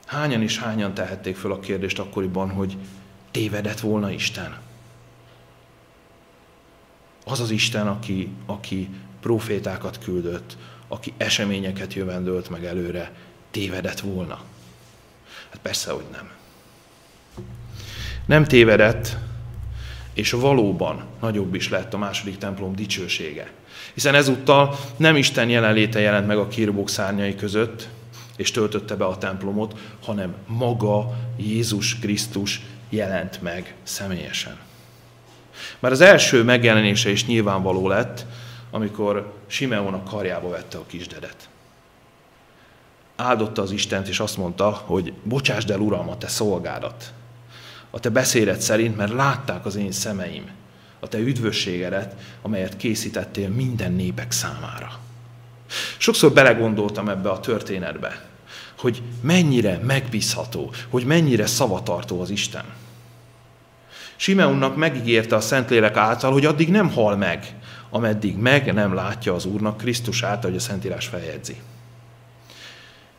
Hányan 0.06 0.41
is 0.41 0.60
hányan 0.60 0.93
tehették 0.93 1.36
föl 1.36 1.52
a 1.52 1.60
kérdést 1.60 1.99
akkoriban, 1.99 2.49
hogy 2.49 2.78
tévedett 3.32 3.80
volna 3.80 4.12
Isten? 4.12 4.58
Az 7.26 7.39
az 7.39 7.49
Isten, 7.49 7.88
aki, 7.88 8.30
aki 8.45 8.89
profétákat 9.24 10.00
küldött, 10.04 10.58
aki 10.88 11.14
eseményeket 11.18 11.94
jövendölt 11.94 12.50
meg 12.50 12.66
előre, 12.66 13.12
tévedett 13.52 14.00
volna? 14.00 14.42
Hát 15.50 15.60
persze, 15.62 15.92
hogy 15.92 16.06
nem. 16.12 16.32
Nem 18.26 18.44
tévedett, 18.44 19.18
és 20.14 20.32
valóban 20.32 21.04
nagyobb 21.22 21.56
is 21.56 21.70
lett 21.70 21.94
a 21.94 21.98
második 21.98 22.38
templom 22.38 22.76
dicsősége. 22.76 23.52
Hiszen 23.94 24.16
ezúttal 24.16 24.76
nem 24.98 25.16
Isten 25.16 25.50
jelenléte 25.50 26.00
jelent 26.00 26.28
meg 26.28 26.38
a 26.38 26.48
kírubok 26.48 26.90
szárnyai 26.90 27.36
között, 27.36 27.88
és 28.36 28.52
töltötte 28.52 28.96
be 28.96 29.06
a 29.06 29.18
templomot, 29.18 29.80
hanem 30.04 30.36
maga 30.48 31.18
Jézus 31.38 32.00
Krisztus 32.00 32.62
jelent 32.90 33.42
meg 33.42 33.76
személyesen. 33.84 34.58
Már 35.80 35.92
az 35.92 36.02
első 36.02 36.44
megjelenése 36.44 37.10
is 37.10 37.26
nyilvánvaló 37.26 37.88
lett, 37.88 38.26
amikor 38.74 39.34
Simeon 39.48 39.94
a 39.94 40.04
karjába 40.04 40.50
vette 40.50 40.78
a 40.78 40.86
kisdedet. 40.86 41.50
Áldotta 43.16 43.62
az 43.62 43.72
Istent, 43.72 44.08
és 44.08 44.20
azt 44.20 44.38
mondta, 44.38 44.70
hogy 44.70 45.14
bocsásd 45.24 45.70
el, 45.70 45.80
Uram, 45.80 46.10
a 46.10 46.18
te 46.18 46.28
szolgádat. 46.28 47.14
A 47.90 48.00
te 48.00 48.10
beszédet 48.10 48.62
szerint, 48.62 48.98
mert 48.98 49.14
látták 49.14 49.66
az 49.66 49.76
én 49.76 49.92
szemeim 49.92 50.50
a 51.00 51.08
te 51.08 51.18
üdvösségedet, 51.18 52.16
amelyet 52.42 52.78
készítettél 52.78 53.50
minden 53.50 53.92
népek 53.92 54.32
számára. 54.32 55.00
Sokszor 55.98 56.32
belegondoltam 56.32 57.10
ebbe 57.10 57.30
a 57.30 57.40
történetbe, 57.40 58.26
hogy 58.78 59.02
mennyire 59.22 59.78
megbízható, 59.78 60.74
hogy 60.90 61.06
mennyire 61.06 61.46
szavatartó 61.46 62.22
az 62.22 62.30
Isten. 62.30 62.66
Simeonnak 64.16 64.76
megígérte 64.76 65.36
a 65.36 65.42
Szentlélek 65.42 65.98
által, 65.98 66.32
hogy 66.32 66.46
addig 66.46 66.70
nem 66.70 66.92
hal 66.92 67.16
meg, 67.16 67.56
ameddig 67.93 68.38
meg 68.38 68.73
nem 68.73 68.93
látja 68.93 69.34
az 69.34 69.45
Úrnak 69.45 69.84
által, 70.21 70.49
hogy 70.49 70.56
a 70.56 70.60
Szentírás 70.60 71.08
feljegyzi. 71.08 71.56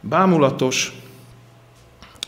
Bámulatos, 0.01 1.01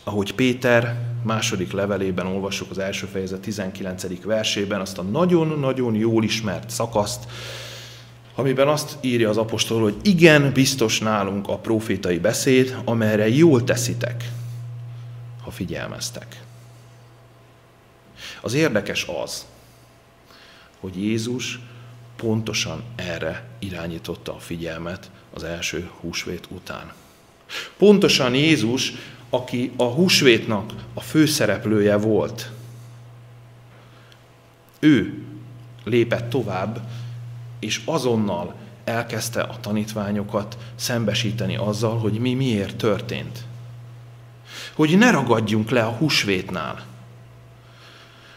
ahogy 0.05 0.35
Péter 0.35 0.97
második 1.23 1.73
levelében 1.73 2.27
olvassuk 2.27 2.71
az 2.71 2.79
első 2.79 3.07
fejezet 3.07 3.41
19. 3.41 4.23
versében, 4.25 4.81
azt 4.81 4.99
a 4.99 5.03
nagyon-nagyon 5.03 5.95
jól 5.95 6.25
ismert 6.25 6.71
szakaszt, 6.71 7.25
amiben 8.35 8.69
azt 8.69 8.97
írja 9.01 9.29
az 9.29 9.37
apostol, 9.37 9.83
hogy 9.83 9.97
igen, 10.03 10.53
biztos 10.53 10.99
nálunk 10.99 11.49
a 11.49 11.59
profétai 11.59 12.19
beszéd, 12.19 12.77
amelyre 12.85 13.29
jól 13.29 13.65
teszitek, 13.65 14.31
ha 15.43 15.51
figyelmeztek. 15.51 16.43
Az 18.41 18.55
érdekes 18.55 19.07
az, 19.25 19.47
hogy 20.81 21.03
Jézus 21.03 21.61
pontosan 22.17 22.83
erre 22.97 23.49
irányította 23.59 24.35
a 24.35 24.39
figyelmet 24.39 25.11
az 25.35 25.43
első 25.43 25.91
húsvét 26.01 26.47
után. 26.51 26.93
Pontosan 27.77 28.35
Jézus, 28.35 28.93
aki 29.31 29.73
a 29.77 29.85
húsvétnak 29.85 30.73
a 30.95 31.01
főszereplője 31.01 31.97
volt, 31.97 32.51
ő 34.79 35.23
lépett 35.85 36.31
tovább, 36.31 36.89
és 37.59 37.81
azonnal 37.85 38.55
elkezdte 38.85 39.41
a 39.41 39.61
tanítványokat 39.61 40.59
szembesíteni 40.75 41.57
azzal, 41.57 41.99
hogy 41.99 42.19
mi 42.19 42.35
miért 42.35 42.77
történt. 42.77 43.45
Hogy 44.75 44.99
ne 44.99 45.11
ragadjunk 45.11 45.71
le 45.71 45.85
a 45.85 45.91
húsvétnál. 45.91 46.85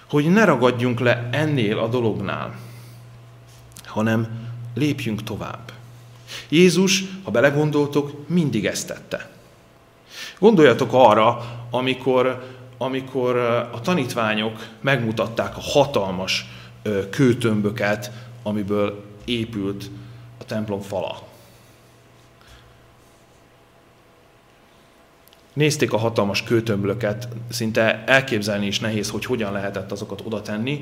Hogy 0.10 0.30
ne 0.30 0.46
ragadjunk 0.46 1.00
le 1.00 1.30
ennél 1.32 1.78
a 1.78 1.88
dolognál 1.88 2.69
hanem 3.90 4.28
lépjünk 4.74 5.24
tovább. 5.24 5.72
Jézus, 6.50 7.04
ha 7.24 7.32
belegondoltok, 7.32 8.28
mindig 8.28 8.66
ezt 8.66 8.88
tette. 8.88 9.30
Gondoljatok 10.40 10.90
arra, 10.94 11.46
amikor, 11.70 12.48
amikor 12.78 13.38
a 13.72 13.82
tanítványok 13.82 14.68
megmutatták 14.82 15.58
a 15.58 15.62
hatalmas 15.62 16.46
kőtömböket, 17.10 18.12
amiből 18.44 19.04
épült 19.26 19.90
a 20.40 20.46
templom 20.46 20.82
fala. 20.82 21.28
Nézték 25.54 25.94
a 25.94 25.98
hatalmas 25.98 26.44
kőtömblöket, 26.44 27.28
szinte 27.50 28.04
elképzelni 28.06 28.66
is 28.66 28.80
nehéz, 28.80 29.10
hogy 29.10 29.26
hogyan 29.26 29.52
lehetett 29.52 29.92
azokat 29.92 30.22
oda 30.26 30.42
tenni, 30.42 30.82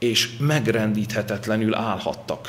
és 0.00 0.36
megrendíthetetlenül 0.38 1.74
állhattak. 1.74 2.48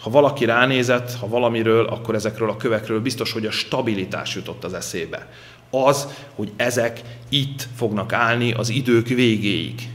Ha 0.00 0.10
valaki 0.10 0.44
ránézett, 0.44 1.14
ha 1.14 1.28
valamiről, 1.28 1.86
akkor 1.86 2.14
ezekről 2.14 2.50
a 2.50 2.56
kövekről 2.56 3.00
biztos, 3.00 3.32
hogy 3.32 3.46
a 3.46 3.50
stabilitás 3.50 4.34
jutott 4.34 4.64
az 4.64 4.74
eszébe. 4.74 5.26
Az, 5.70 6.08
hogy 6.34 6.52
ezek 6.56 7.00
itt 7.28 7.68
fognak 7.76 8.12
állni 8.12 8.52
az 8.52 8.68
idők 8.68 9.08
végéig. 9.08 9.88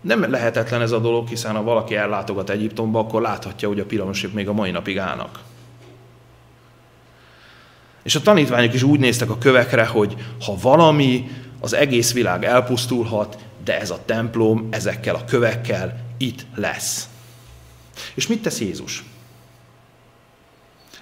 Nem 0.00 0.30
lehetetlen 0.30 0.80
ez 0.80 0.92
a 0.92 0.98
dolog, 0.98 1.28
hiszen 1.28 1.54
ha 1.54 1.62
valaki 1.62 1.96
ellátogat 1.96 2.50
Egyiptomba, 2.50 2.98
akkor 2.98 3.22
láthatja, 3.22 3.68
hogy 3.68 3.80
a 3.80 3.84
piramisok 3.84 4.32
még 4.32 4.48
a 4.48 4.52
mai 4.52 4.70
napig 4.70 4.98
állnak. 4.98 5.40
És 8.02 8.14
a 8.14 8.20
tanítványok 8.20 8.74
is 8.74 8.82
úgy 8.82 9.00
néztek 9.00 9.30
a 9.30 9.38
kövekre, 9.38 9.86
hogy 9.86 10.14
ha 10.44 10.54
valami, 10.62 11.30
az 11.60 11.72
egész 11.72 12.12
világ 12.12 12.44
elpusztulhat, 12.44 13.38
de 13.66 13.80
ez 13.80 13.90
a 13.90 14.04
templom 14.04 14.68
ezekkel 14.70 15.14
a 15.14 15.24
kövekkel 15.24 16.00
itt 16.16 16.46
lesz. 16.54 17.08
És 18.14 18.26
mit 18.26 18.42
tesz 18.42 18.60
Jézus? 18.60 19.04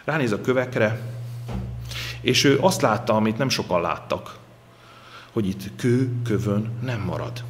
Ránéz 0.05 0.33
a 0.33 0.40
kövekre, 0.40 1.00
és 2.20 2.44
ő 2.44 2.59
azt 2.61 2.81
látta, 2.81 3.14
amit 3.14 3.38
nem 3.38 3.48
sokan 3.48 3.81
láttak, 3.81 4.38
hogy 5.33 5.48
itt 5.48 5.77
kő 5.77 6.12
kövön 6.22 6.79
nem 6.83 7.00
marad. 7.00 7.44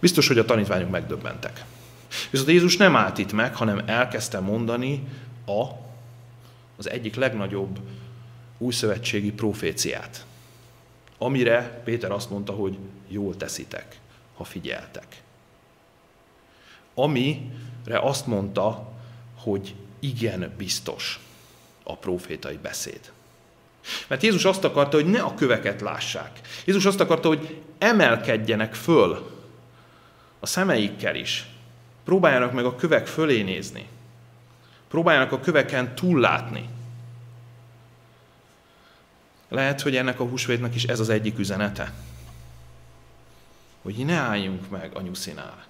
Biztos, 0.00 0.28
hogy 0.28 0.38
a 0.38 0.44
tanítványok 0.44 0.90
megdöbbentek. 0.90 1.64
Viszont 2.30 2.48
Jézus 2.48 2.76
nem 2.76 2.96
állt 2.96 3.18
itt 3.18 3.32
meg, 3.32 3.54
hanem 3.54 3.82
elkezdte 3.86 4.40
mondani 4.40 5.04
a, 5.46 5.64
az 6.76 6.90
egyik 6.90 7.14
legnagyobb 7.14 7.78
újszövetségi 8.58 9.32
proféciát. 9.32 10.24
Amire 11.22 11.80
Péter 11.84 12.10
azt 12.10 12.30
mondta, 12.30 12.52
hogy 12.52 12.78
jól 13.08 13.36
teszitek, 13.36 13.98
ha 14.36 14.44
figyeltek. 14.44 15.22
Amire 16.94 17.98
azt 18.00 18.26
mondta, 18.26 18.92
hogy 19.36 19.74
igen 19.98 20.54
biztos 20.56 21.20
a 21.82 21.96
profétai 21.96 22.58
beszéd. 22.62 23.12
Mert 24.08 24.22
Jézus 24.22 24.44
azt 24.44 24.64
akarta, 24.64 24.96
hogy 24.96 25.10
ne 25.10 25.20
a 25.20 25.34
köveket 25.34 25.80
lássák. 25.80 26.40
Jézus 26.64 26.84
azt 26.84 27.00
akarta, 27.00 27.28
hogy 27.28 27.62
emelkedjenek 27.78 28.74
föl 28.74 29.30
a 30.40 30.46
szemeikkel 30.46 31.14
is. 31.14 31.46
Próbáljanak 32.04 32.52
meg 32.52 32.64
a 32.64 32.76
kövek 32.76 33.06
fölé 33.06 33.42
nézni. 33.42 33.86
Próbáljanak 34.88 35.32
a 35.32 35.40
köveken 35.40 35.94
túllátni. 35.94 36.68
Lehet, 39.50 39.80
hogy 39.80 39.96
ennek 39.96 40.20
a 40.20 40.24
húsvétnek 40.24 40.74
is 40.74 40.84
ez 40.84 41.00
az 41.00 41.08
egyik 41.08 41.38
üzenete. 41.38 41.92
Hogy 43.82 44.04
ne 44.04 44.14
álljunk 44.14 44.70
meg 44.70 44.96
a 44.96 45.00
nyuszinál. 45.00 45.64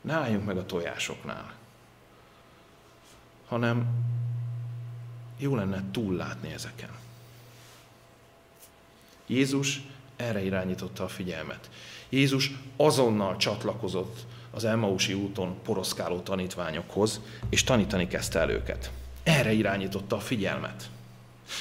Ne 0.00 0.12
álljunk 0.12 0.44
meg 0.44 0.56
a 0.56 0.66
tojásoknál. 0.66 1.52
Hanem 3.48 3.86
jó 5.36 5.56
lenne 5.56 5.84
túllátni 5.92 6.52
ezeken. 6.52 6.90
Jézus 9.26 9.80
erre 10.16 10.44
irányította 10.44 11.04
a 11.04 11.08
figyelmet. 11.08 11.70
Jézus 12.08 12.52
azonnal 12.76 13.36
csatlakozott 13.36 14.26
az 14.50 14.64
Emmausi 14.64 15.12
úton 15.12 15.62
poroszkáló 15.62 16.20
tanítványokhoz, 16.20 17.20
és 17.48 17.64
tanítani 17.64 18.06
kezdte 18.06 18.38
el 18.38 18.50
őket. 18.50 18.90
Erre 19.22 19.52
irányította 19.52 20.16
a 20.16 20.20
figyelmet. 20.20 20.90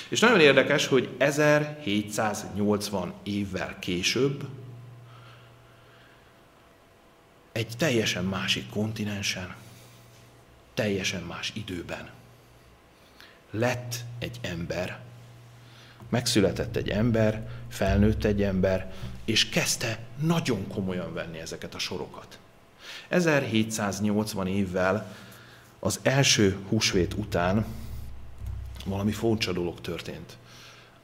És 0.10 0.20
nagyon 0.20 0.40
érdekes, 0.40 0.88
hogy 0.88 1.10
1780 1.18 3.14
évvel 3.24 3.80
később 3.80 4.48
egy 7.52 7.74
teljesen 7.78 8.24
másik 8.24 8.70
kontinensen, 8.70 9.56
teljesen 10.74 11.22
más 11.22 11.52
időben 11.56 12.10
lett 13.52 13.96
egy 14.20 14.40
ember, 14.42 15.00
megszületett 16.10 16.76
egy 16.76 16.90
ember, 16.90 17.50
felnőtt 17.70 18.24
egy 18.24 18.42
ember, 18.42 18.94
és 19.26 19.50
kezdte 19.50 20.00
nagyon 20.20 20.68
komolyan 20.68 21.14
venni 21.14 21.40
ezeket 21.40 21.76
a 21.76 21.80
sorokat. 21.80 22.40
1780 23.10 24.48
évvel 24.48 25.16
az 25.80 26.00
első 26.04 26.58
húsvét 26.70 27.14
után 27.14 27.66
valami 28.90 29.12
furcsa 29.12 29.52
dolog 29.52 29.82
történt 29.82 30.38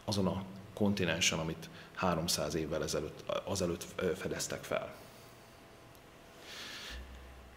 azon 0.05 0.27
a 0.27 0.43
kontinensen, 0.73 1.39
amit 1.39 1.69
300 1.95 2.55
évvel 2.55 2.83
ezelőtt, 2.83 3.23
azelőtt 3.43 3.85
fedeztek 4.15 4.63
fel. 4.63 4.93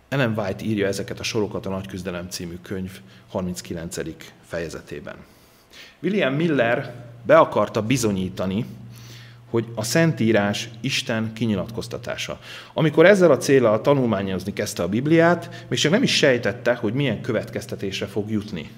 Ellen 0.09 0.39
White 0.39 0.65
írja 0.65 0.87
ezeket 0.87 1.21
a 1.21 1.23
sorokat 1.23 1.67
a 1.67 1.71
Nagy 1.71 1.87
Küzdelem 1.87 2.29
című 2.29 2.59
könyv 2.63 3.01
39. 3.29 3.97
fejezetében. 4.47 5.17
William 6.01 6.35
Miller 6.35 6.95
be 7.23 7.39
akarta 7.39 7.83
bizonyítani, 7.83 8.67
hogy 9.51 9.67
a 9.75 9.83
Szentírás 9.83 10.69
Isten 10.81 11.33
kinyilatkoztatása. 11.33 12.41
Amikor 12.75 13.07
ezzel 13.07 13.31
a 13.31 13.37
célral 13.37 13.81
tanulmányozni 13.81 14.53
kezdte 14.53 14.83
a 14.83 14.89
Bibliát, 14.89 15.65
még 15.69 15.79
csak 15.79 15.93
nem 15.93 16.03
is 16.03 16.17
sejtette, 16.17 16.75
hogy 16.75 16.93
milyen 16.93 17.21
következtetésre 17.21 18.07
fog 18.07 18.31
jutni. 18.31 18.71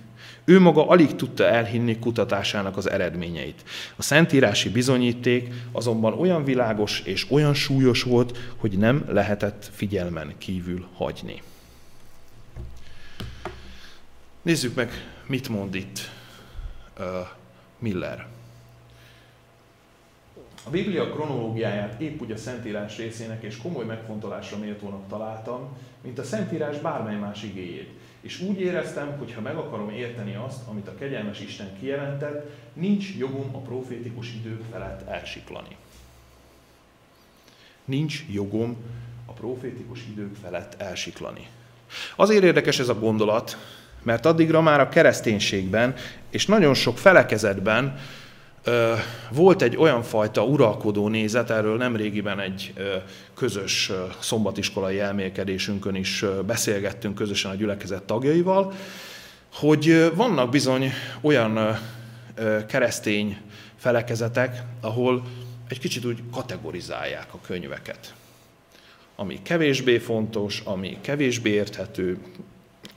Ő 0.48 0.61
maga 0.61 0.88
alig 0.88 1.14
tudta 1.14 1.44
elhinni 1.44 1.98
kutatásának 1.98 2.76
az 2.76 2.90
eredményeit. 2.90 3.64
A 3.96 4.02
szentírási 4.02 4.68
bizonyíték 4.68 5.54
azonban 5.72 6.12
olyan 6.12 6.44
világos 6.44 7.00
és 7.00 7.30
olyan 7.30 7.54
súlyos 7.54 8.02
volt, 8.02 8.38
hogy 8.56 8.78
nem 8.78 9.04
lehetett 9.08 9.70
figyelmen 9.72 10.34
kívül 10.38 10.87
hagyni. 10.94 11.42
Nézzük 14.42 14.74
meg, 14.74 14.90
mit 15.26 15.48
mond 15.48 15.74
itt 15.74 16.11
uh, 16.98 17.04
Miller. 17.78 18.26
A 20.64 20.70
Biblia 20.70 21.11
kronológiáját 21.11 22.00
épp 22.00 22.20
úgy 22.20 22.32
a 22.32 22.37
Szentírás 22.37 22.96
részének 22.96 23.42
és 23.42 23.56
komoly 23.56 23.84
megfontolásra 23.84 24.58
méltónak 24.58 25.08
találtam, 25.08 25.76
mint 26.00 26.18
a 26.18 26.24
Szentírás 26.24 26.78
bármely 26.78 27.16
más 27.16 27.42
igéjét. 27.42 27.90
És 28.28 28.40
úgy 28.40 28.60
éreztem, 28.60 29.16
hogy 29.18 29.32
ha 29.32 29.40
meg 29.40 29.56
akarom 29.56 29.90
érteni 29.90 30.34
azt, 30.34 30.66
amit 30.66 30.88
a 30.88 30.94
kegyelmes 30.94 31.40
Isten 31.40 31.76
kijelentett, 31.80 32.50
nincs 32.72 33.14
jogom 33.18 33.54
a 33.54 33.58
profétikus 33.58 34.32
idők 34.34 34.60
felett 34.70 35.08
elsiklani. 35.08 35.76
Nincs 37.84 38.24
jogom 38.30 38.76
a 39.26 39.32
profétikus 39.32 40.00
idők 40.10 40.34
felett 40.42 40.80
elsiklani. 40.80 41.46
Azért 42.16 42.42
érdekes 42.42 42.78
ez 42.78 42.88
a 42.88 42.98
gondolat, 42.98 43.56
mert 44.02 44.26
addigra 44.26 44.60
már 44.60 44.80
a 44.80 44.88
kereszténységben 44.88 45.94
és 46.30 46.46
nagyon 46.46 46.74
sok 46.74 46.98
felekezetben 46.98 47.98
volt 49.31 49.62
egy 49.62 49.77
olyan 49.77 50.03
fajta 50.03 50.44
uralkodó 50.44 51.09
nézet, 51.09 51.51
erről 51.51 51.77
nem 51.77 51.97
régiben 51.97 52.40
egy 52.40 52.73
közös 53.35 53.92
szombatiskolai 54.21 55.01
elmélkedésünkön 55.01 55.94
is 55.94 56.25
beszélgettünk 56.47 57.14
közösen 57.14 57.51
a 57.51 57.55
gyülekezet 57.55 58.03
tagjaival, 58.03 58.73
hogy 59.53 60.12
vannak 60.14 60.51
bizony 60.51 60.92
olyan 61.21 61.79
keresztény 62.68 63.37
felekezetek, 63.77 64.62
ahol 64.81 65.23
egy 65.69 65.79
kicsit 65.79 66.04
úgy 66.04 66.23
kategorizálják 66.33 67.35
a 67.35 67.38
könyveket. 67.46 68.15
Ami 69.17 69.42
kevésbé 69.42 69.98
fontos, 69.98 70.63
ami 70.65 70.98
kevésbé 71.00 71.50
érthető, 71.50 72.19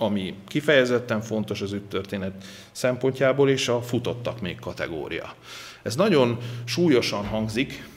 ami 0.02 0.36
kifejezetten 0.48 1.22
fontos 1.22 1.62
az 1.62 1.76
történet 1.90 2.44
szempontjából, 2.72 3.50
és 3.50 3.68
a 3.68 3.82
futottak 3.82 4.42
még 4.42 4.60
kategória. 4.60 5.36
Ez 5.82 5.96
nagyon 5.96 6.38
súlyosan 6.64 7.26
hangzik, 7.26 7.88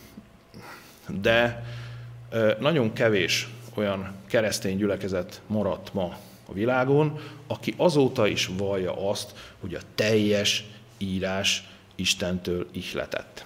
de 1.21 1.65
nagyon 2.61 2.93
kevés 2.93 3.49
olyan 3.75 4.15
keresztény 4.27 4.77
gyülekezet 4.77 5.41
maradt 5.47 5.93
ma 5.93 6.17
a 6.47 6.53
világon, 6.53 7.21
aki 7.47 7.75
azóta 7.77 8.27
is 8.27 8.51
vallja 8.57 9.11
azt, 9.11 9.35
hogy 9.61 9.75
a 9.75 9.81
teljes 9.95 10.65
írás 10.99 11.69
Istentől 11.95 12.67
ihletett. 12.73 13.45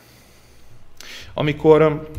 Amikor 1.34 2.10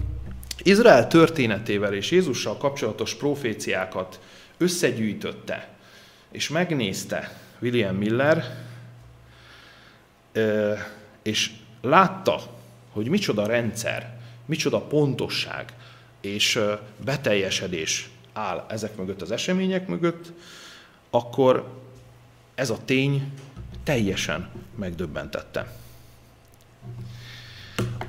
Izrael 0.64 1.08
történetével 1.08 1.94
és 1.94 2.12
Jézussal 2.12 2.58
kapcsolatos 2.58 3.16
proféciákat 3.16 4.20
összegyűjtötte, 4.58 5.79
és 6.32 6.50
megnézte 6.50 7.38
William 7.60 7.96
Miller, 7.96 8.66
és 11.22 11.52
látta, 11.82 12.58
hogy 12.92 13.08
micsoda 13.08 13.46
rendszer, 13.46 14.20
micsoda 14.46 14.82
pontosság 14.82 15.74
és 16.22 16.60
beteljesedés 17.04 18.10
áll 18.34 18.66
ezek 18.70 18.96
mögött 18.96 19.22
az 19.22 19.32
események 19.32 19.88
mögött, 19.88 20.32
akkor 21.10 21.78
ez 22.56 22.70
a 22.70 22.80
tény 22.86 23.32
teljesen 23.84 24.50
megdöbbentette. 24.76 25.74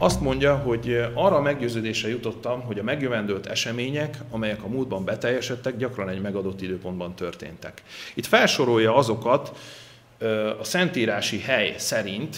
Azt 0.03 0.21
mondja, 0.21 0.57
hogy 0.57 1.05
arra 1.15 1.37
a 1.37 1.41
meggyőződésre 1.41 2.09
jutottam, 2.09 2.61
hogy 2.61 2.79
a 2.79 2.83
megjövendőlt 2.83 3.47
események, 3.47 4.19
amelyek 4.31 4.63
a 4.63 4.69
múltban 4.69 5.05
beteljesedtek, 5.05 5.77
gyakran 5.77 6.09
egy 6.09 6.21
megadott 6.21 6.61
időpontban 6.61 7.15
történtek. 7.15 7.83
Itt 8.15 8.27
felsorolja 8.27 8.95
azokat 8.95 9.59
a 10.59 10.65
szentírási 10.65 11.41
hely 11.41 11.75
szerint, 11.79 12.37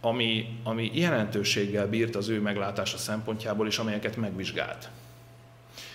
ami, 0.00 0.58
ami 0.64 0.90
jelentőséggel 0.94 1.86
bírt 1.88 2.16
az 2.16 2.28
ő 2.28 2.40
meglátása 2.40 2.96
szempontjából, 2.96 3.66
és 3.66 3.78
amelyeket 3.78 4.16
megvizsgált. 4.16 4.88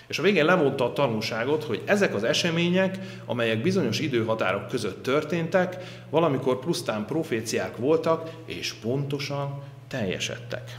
És 0.06 0.18
a 0.18 0.22
végén 0.22 0.44
levonta 0.44 0.84
a 0.84 0.92
tanulságot, 0.92 1.64
hogy 1.64 1.82
ezek 1.84 2.14
az 2.14 2.24
események, 2.24 2.98
amelyek 3.24 3.62
bizonyos 3.62 3.98
időhatárok 3.98 4.68
között 4.68 5.02
történtek, 5.02 5.76
valamikor 6.10 6.58
plusztán 6.58 7.06
proféciák 7.06 7.76
voltak, 7.76 8.30
és 8.44 8.72
pontosan 8.72 9.76
teljesedtek. 9.88 10.78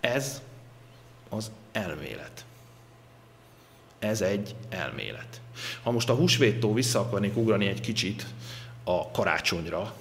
Ez 0.00 0.42
az 1.28 1.50
elmélet. 1.72 2.44
Ez 3.98 4.20
egy 4.20 4.54
elmélet. 4.68 5.40
Ha 5.82 5.90
most 5.90 6.08
a 6.08 6.14
húsvéttól 6.14 6.74
vissza 6.74 7.00
akarnék 7.00 7.36
ugrani 7.36 7.66
egy 7.66 7.80
kicsit 7.80 8.26
a 8.84 9.10
karácsonyra, 9.10 9.94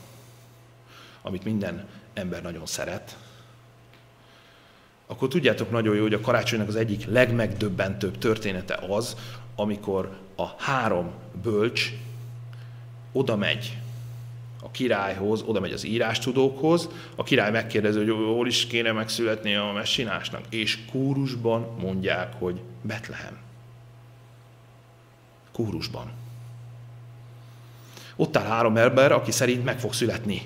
amit 1.22 1.44
minden 1.44 1.90
ember 2.14 2.42
nagyon 2.42 2.66
szeret, 2.66 3.18
akkor 5.08 5.28
tudjátok 5.28 5.72
nagyon 5.72 5.96
jó, 5.96 6.02
hogy 6.02 6.14
a 6.14 6.22
karácsonynak 6.22 6.68
az 6.68 6.76
egyik 6.76 7.06
legmegdöbbentőbb 7.06 8.18
története 8.18 8.76
az, 8.76 9.16
amikor 9.56 10.18
a 10.40 10.56
három 10.58 11.12
bölcs 11.42 11.94
oda 13.12 13.36
megy 13.36 13.78
a 14.62 14.72
királyhoz, 14.72 15.42
oda 15.42 15.60
megy 15.60 15.72
az 15.72 15.86
írástudókhoz, 15.86 16.90
a 17.16 17.24
király 17.24 17.52
megkérdezi, 17.52 17.98
hogy 17.98 18.10
hol 18.10 18.48
is 18.48 18.68
kéne 18.68 18.92
megszületni 18.92 19.56
a 19.56 19.72
messinásnak, 19.72 20.42
és 20.50 20.80
kórusban 20.92 21.76
mondják, 21.80 22.34
hogy 22.40 22.62
Betlehem. 22.82 23.38
Kórusban. 25.52 26.12
Ott 28.16 28.38
áll 28.38 28.46
három 28.46 28.78
ember, 28.78 29.12
aki 29.12 29.32
szerint 29.32 29.64
meg 29.64 29.80
fog 29.80 29.94
születni 29.94 30.42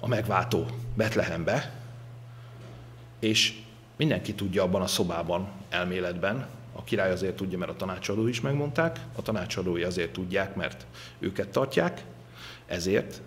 a 0.00 0.08
megváltó 0.08 0.66
Betlehembe, 0.94 1.72
és 3.18 3.58
mindenki 3.96 4.34
tudja 4.34 4.62
abban 4.62 4.82
a 4.82 4.86
szobában, 4.86 5.48
elméletben, 5.68 6.46
a 6.72 6.84
király 6.84 7.10
azért 7.10 7.36
tudja, 7.36 7.58
mert 7.58 7.70
a 7.70 7.76
tanácsadó 7.76 8.26
is 8.26 8.40
megmondták, 8.40 9.00
a 9.16 9.22
tanácsadói 9.22 9.82
azért 9.82 10.12
tudják, 10.12 10.54
mert 10.54 10.86
őket 11.18 11.48
tartják, 11.48 12.04
ezért. 12.66 13.20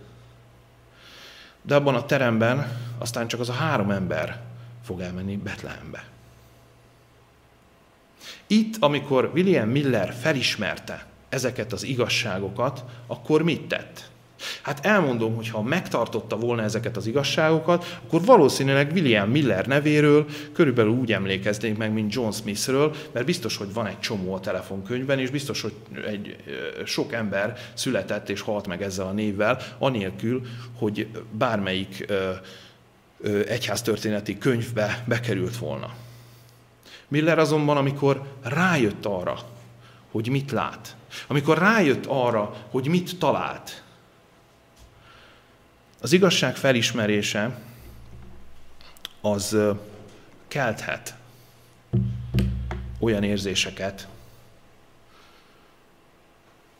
De 1.62 1.76
abban 1.76 1.96
a 1.96 2.06
teremben 2.06 2.80
aztán 2.98 3.28
csak 3.28 3.39
az 3.39 3.50
a 3.50 3.54
három 3.54 3.91
ember 3.91 4.41
fog 4.84 5.00
elmenni 5.00 5.38
Betlehembe. 5.38 6.04
Itt, 8.48 8.76
amikor 8.80 9.32
William 9.34 9.70
Miller 9.70 10.14
felismerte 10.14 11.06
ezeket 11.30 11.74
az 11.74 11.84
igazságokat, 11.84 12.84
akkor 13.08 13.41
mit 13.41 13.68
tett? 13.68 14.12
Hát 14.62 14.86
elmondom, 14.86 15.36
hogy 15.36 15.50
ha 15.50 15.62
megtartotta 15.62 16.38
volna 16.38 16.62
ezeket 16.62 16.98
az 16.98 17.08
igazságokat, 17.08 18.00
akkor 18.06 18.22
valószínűleg 18.26 18.91
William 18.94 19.30
Miller 19.30 19.66
nevéről 19.66 20.26
körülbelül 20.54 20.91
úgy 20.91 21.12
emlékeznénk 21.14 21.78
meg, 21.78 21.94
mint 21.94 22.14
John 22.14 22.32
Smithről, 22.32 22.96
mert 23.12 23.26
biztos, 23.26 23.58
hogy 23.58 23.74
van 23.74 23.86
egy 23.86 24.00
csomó 24.00 24.34
a 24.34 24.39
telefonkönyvben, 24.39 25.20
és 25.20 25.30
biztos, 25.30 25.62
hogy 25.62 25.74
egy, 26.08 26.36
sok 26.86 27.14
ember 27.14 27.58
született 27.74 28.30
és 28.30 28.41
halt 28.41 28.68
meg 28.68 28.82
ezzel 28.82 29.08
a 29.08 29.12
névvel, 29.12 29.60
anélkül, 29.78 30.41
hogy 30.78 31.08
bármelyik 31.32 32.06
egyháztörténeti 33.48 34.38
könyvbe 34.38 35.04
bekerült 35.08 35.58
volna. 35.58 35.94
Miller 37.08 37.39
azonban, 37.39 37.78
amikor 37.78 38.24
rájött 38.41 39.06
arra, 39.06 39.39
hogy 40.12 40.30
mit 40.30 40.52
lát, 40.52 40.96
amikor 41.28 41.58
rájött 41.58 42.06
arra, 42.06 42.56
hogy 42.70 42.88
mit 42.88 43.18
talált, 43.18 43.82
az 46.04 46.12
igazság 46.12 46.56
felismerése 46.56 47.60
az 49.22 49.58
kelthet 50.47 51.16
olyan 52.99 53.24
érzéseket, 53.24 54.08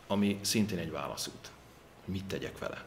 ami 0.07 0.39
szintén 0.41 0.78
egy 0.78 0.91
válaszút. 0.91 1.51
Mit 2.05 2.26
tegyek 2.26 2.57
vele? 2.57 2.84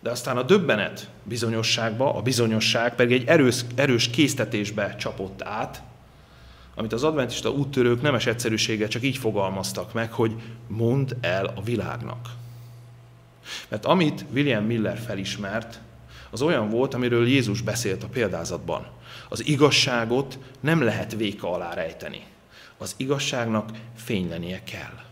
De 0.00 0.10
aztán 0.10 0.36
a 0.36 0.42
döbbenet 0.42 1.08
bizonyosságba, 1.22 2.14
a 2.14 2.22
bizonyosság 2.22 2.94
pedig 2.94 3.20
egy 3.20 3.28
erős, 3.28 3.64
erős 3.74 4.10
késztetésbe 4.10 4.96
csapott 4.96 5.42
át, 5.42 5.82
amit 6.74 6.92
az 6.92 7.04
adventista 7.04 7.50
úttörők 7.50 8.02
nemes 8.02 8.26
egyszerűséggel 8.26 8.88
csak 8.88 9.02
így 9.02 9.16
fogalmaztak 9.16 9.92
meg, 9.92 10.12
hogy 10.12 10.42
mondd 10.66 11.12
el 11.20 11.44
a 11.44 11.62
világnak. 11.62 12.37
Mert 13.68 13.84
amit 13.84 14.24
William 14.32 14.64
Miller 14.64 14.98
felismert, 14.98 15.80
az 16.30 16.42
olyan 16.42 16.68
volt, 16.68 16.94
amiről 16.94 17.26
Jézus 17.26 17.60
beszélt 17.60 18.02
a 18.02 18.08
példázatban. 18.08 18.86
Az 19.28 19.46
igazságot 19.46 20.38
nem 20.60 20.82
lehet 20.82 21.14
véka 21.14 21.52
alá 21.52 21.74
rejteni. 21.74 22.22
Az 22.78 22.94
igazságnak 22.96 23.70
fénylenie 23.96 24.60
kell. 24.64 25.06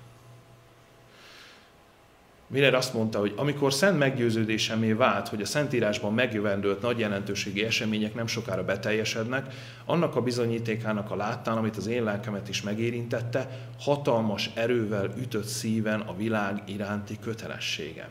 Miller 2.49 2.75
azt 2.75 2.95
mondta, 2.95 3.19
hogy 3.19 3.33
amikor 3.37 3.73
szent 3.73 3.99
meggyőződésemé 3.99 4.93
vált, 4.93 5.29
hogy 5.29 5.43
a 5.43 5.47
Szentírásban 5.47 6.15
megjövendőlt 6.15 6.83
nagy 6.83 6.99
jelentőségi 6.99 7.65
események 7.65 8.15
nem 8.15 8.27
sokára 8.27 8.65
beteljesednek, 8.65 9.55
annak 9.85 10.17
a 10.17 10.23
bizonyítékának 10.23 11.11
a 11.11 11.17
láttán, 11.17 11.57
amit 11.57 11.77
az 11.77 11.87
én 11.87 12.05
lelkemet 12.05 12.49
is 12.49 12.63
megérintette, 12.63 13.69
hatalmas 13.81 14.51
erővel 14.55 15.13
ütött 15.19 15.47
szíven 15.47 16.01
a 16.01 16.17
világ 16.17 16.63
iránti 16.67 17.19
kötelességem 17.19 18.09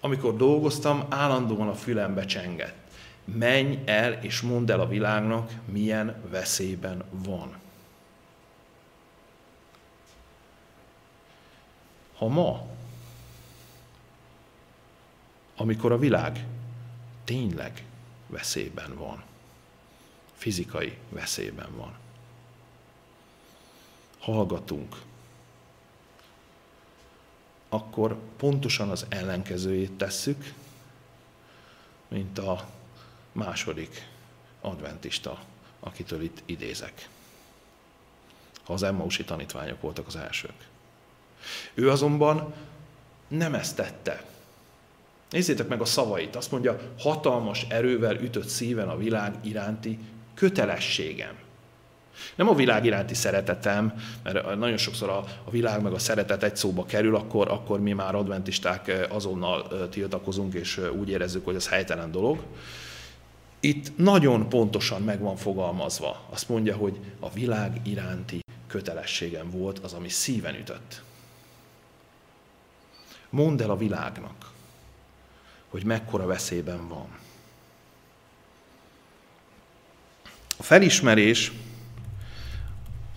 amikor 0.00 0.36
dolgoztam, 0.36 1.06
állandóan 1.08 1.68
a 1.68 1.74
fülembe 1.74 2.24
csengett. 2.24 2.76
Menj 3.24 3.78
el 3.84 4.12
és 4.12 4.40
mondd 4.40 4.70
el 4.70 4.80
a 4.80 4.88
világnak, 4.88 5.52
milyen 5.64 6.22
veszélyben 6.30 7.04
van. 7.10 7.56
Ha 12.16 12.26
ma, 12.26 12.66
amikor 15.56 15.92
a 15.92 15.98
világ 15.98 16.46
tényleg 17.24 17.84
veszélyben 18.26 18.94
van, 18.96 19.22
fizikai 20.34 20.96
veszélyben 21.08 21.76
van, 21.76 21.94
hallgatunk 24.18 24.96
akkor 27.68 28.16
pontosan 28.36 28.90
az 28.90 29.06
ellenkezőjét 29.08 29.92
tesszük, 29.92 30.52
mint 32.08 32.38
a 32.38 32.68
második 33.32 34.08
adventista, 34.60 35.38
akitől 35.80 36.22
itt 36.22 36.42
idézek. 36.44 37.08
Ha 38.64 38.72
az 38.72 38.82
Emmausi 38.82 39.24
tanítványok 39.24 39.80
voltak 39.80 40.06
az 40.06 40.16
elsők. 40.16 40.66
Ő 41.74 41.90
azonban 41.90 42.54
nem 43.28 43.54
ezt 43.54 43.76
tette. 43.76 44.24
Nézzétek 45.30 45.68
meg 45.68 45.80
a 45.80 45.84
szavait. 45.84 46.36
Azt 46.36 46.50
mondja, 46.50 46.92
hatalmas 46.98 47.66
erővel 47.68 48.16
ütött 48.16 48.48
szíven 48.48 48.88
a 48.88 48.96
világ 48.96 49.34
iránti 49.42 49.98
kötelességem. 50.34 51.38
Nem 52.34 52.48
a 52.48 52.54
világ 52.54 52.84
iránti 52.84 53.14
szeretetem, 53.14 53.92
mert 54.22 54.56
nagyon 54.56 54.76
sokszor 54.76 55.08
a, 55.08 55.24
a 55.44 55.50
világ 55.50 55.82
meg 55.82 55.92
a 55.92 55.98
szeretet 55.98 56.42
egy 56.42 56.56
szóba 56.56 56.84
kerül, 56.84 57.16
akkor, 57.16 57.48
akkor 57.48 57.80
mi 57.80 57.92
már 57.92 58.14
adventisták 58.14 59.06
azonnal 59.08 59.88
tiltakozunk, 59.88 60.54
és 60.54 60.80
úgy 60.98 61.08
érezzük, 61.08 61.44
hogy 61.44 61.54
ez 61.54 61.68
helytelen 61.68 62.10
dolog. 62.10 62.42
Itt 63.60 63.96
nagyon 63.96 64.48
pontosan 64.48 65.02
meg 65.02 65.20
van 65.20 65.36
fogalmazva. 65.36 66.24
Azt 66.30 66.48
mondja, 66.48 66.76
hogy 66.76 66.98
a 67.20 67.30
világ 67.30 67.80
iránti 67.82 68.40
kötelességem 68.66 69.50
volt 69.50 69.78
az, 69.78 69.92
ami 69.92 70.08
szíven 70.08 70.54
ütött. 70.54 71.02
Mondd 73.30 73.62
el 73.62 73.70
a 73.70 73.76
világnak, 73.76 74.50
hogy 75.68 75.84
mekkora 75.84 76.26
veszélyben 76.26 76.88
van. 76.88 77.18
A 80.58 80.62
felismerés 80.62 81.52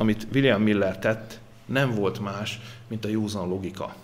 amit 0.01 0.27
William 0.33 0.61
Miller 0.61 0.99
tett, 0.99 1.39
nem 1.65 1.95
volt 1.95 2.19
más, 2.19 2.59
mint 2.87 3.05
a 3.05 3.09
józan 3.09 3.47
logika. 3.47 3.95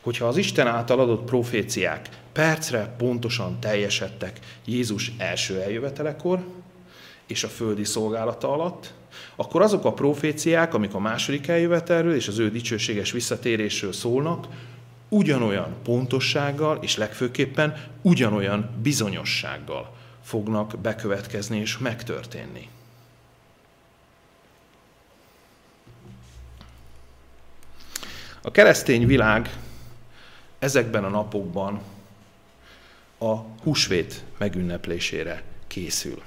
Hogyha 0.00 0.26
az 0.26 0.36
Isten 0.36 0.66
által 0.66 1.00
adott 1.00 1.24
proféciák 1.24 2.08
percre 2.32 2.94
pontosan 2.98 3.60
teljesedtek 3.60 4.38
Jézus 4.64 5.12
első 5.18 5.60
eljövetelekor 5.60 6.44
és 7.26 7.44
a 7.44 7.48
földi 7.48 7.84
szolgálata 7.84 8.52
alatt, 8.52 8.92
akkor 9.36 9.62
azok 9.62 9.84
a 9.84 9.92
proféciák, 9.92 10.74
amik 10.74 10.94
a 10.94 10.98
második 10.98 11.48
eljövetelről 11.48 12.14
és 12.14 12.28
az 12.28 12.38
ő 12.38 12.50
dicsőséges 12.50 13.12
visszatérésről 13.12 13.92
szólnak, 13.92 14.46
ugyanolyan 15.08 15.74
pontossággal 15.84 16.78
és 16.80 16.96
legfőképpen 16.96 17.76
ugyanolyan 18.02 18.70
bizonyossággal 18.82 19.94
fognak 20.22 20.78
bekövetkezni 20.82 21.58
és 21.58 21.78
megtörténni. 21.78 22.68
A 28.42 28.50
keresztény 28.50 29.06
világ 29.06 29.56
ezekben 30.58 31.04
a 31.04 31.08
napokban 31.08 31.80
a 33.18 33.34
húsvét 33.62 34.24
megünneplésére 34.38 35.42
készül. 35.66 36.22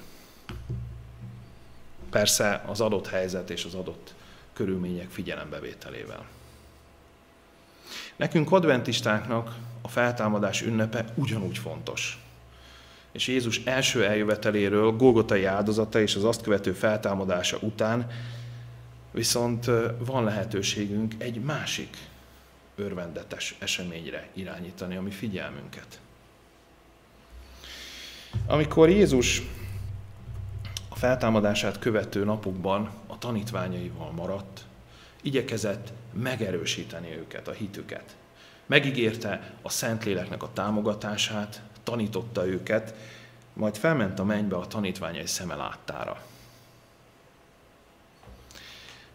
Persze 2.09 2.63
az 2.67 2.81
adott 2.81 3.07
helyzet 3.07 3.49
és 3.49 3.65
az 3.65 3.73
adott 3.73 4.13
körülmények 4.53 5.09
figyelembevételével. 5.09 6.25
Nekünk 8.15 8.51
adventistáknak 8.51 9.55
a 9.81 9.87
feltámadás 9.87 10.61
ünnepe 10.61 11.05
ugyanúgy 11.15 11.57
fontos. 11.57 12.19
És 13.11 13.27
Jézus 13.27 13.61
első 13.65 14.05
eljöveteléről, 14.05 14.91
Golgotai 14.91 15.45
áldozata 15.45 16.01
és 16.01 16.15
az 16.15 16.23
azt 16.23 16.41
követő 16.41 16.71
feltámadása 16.73 17.57
után 17.61 18.11
viszont 19.15 19.65
van 19.97 20.23
lehetőségünk 20.23 21.13
egy 21.17 21.41
másik 21.41 21.97
örvendetes 22.75 23.55
eseményre 23.59 24.27
irányítani 24.33 24.95
a 24.95 25.01
mi 25.01 25.11
figyelmünket. 25.11 25.99
Amikor 28.47 28.89
Jézus 28.89 29.41
a 30.89 30.95
feltámadását 30.95 31.79
követő 31.79 32.23
napokban 32.23 32.89
a 33.07 33.17
tanítványaival 33.17 34.11
maradt, 34.11 34.65
igyekezett 35.21 35.91
megerősíteni 36.13 37.17
őket, 37.17 37.47
a 37.47 37.51
hitüket. 37.51 38.15
Megígérte 38.65 39.53
a 39.61 39.69
Szentléleknek 39.69 40.43
a 40.43 40.53
támogatását, 40.53 41.61
tanította 41.83 42.47
őket, 42.47 42.95
majd 43.53 43.77
felment 43.77 44.19
a 44.19 44.23
mennybe 44.23 44.55
a 44.55 44.67
tanítványai 44.67 45.27
szeme 45.27 45.55
láttára. 45.55 46.21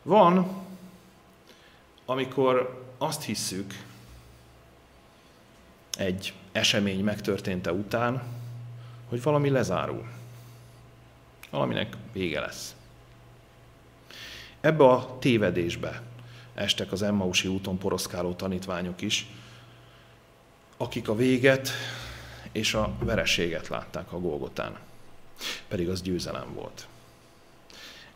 Van, 0.02 0.48
amikor 2.04 2.84
azt 2.98 3.22
hisszük 3.22 3.84
egy 5.98 6.34
esemény 6.52 7.04
megtörténte 7.04 7.72
után, 7.72 8.22
hogy 9.08 9.22
valami 9.22 9.50
lezárul. 9.50 10.08
Valaminek 11.50 11.96
vége 12.12 12.40
lesz. 12.40 12.74
Ebbe 14.60 14.84
a 14.84 15.16
tévedésbe 15.18 16.02
estek 16.54 16.92
az 16.92 17.02
Emmausi 17.02 17.48
úton 17.48 17.78
poroszkáló 17.78 18.32
tanítványok 18.32 19.00
is, 19.00 19.26
akik 20.76 21.08
a 21.08 21.14
véget 21.14 21.70
és 22.52 22.74
a 22.74 22.92
vereséget 22.98 23.68
látták 23.68 24.12
a 24.12 24.20
Golgotán. 24.20 24.78
Pedig 25.68 25.88
az 25.88 26.02
győzelem 26.02 26.54
volt. 26.54 26.86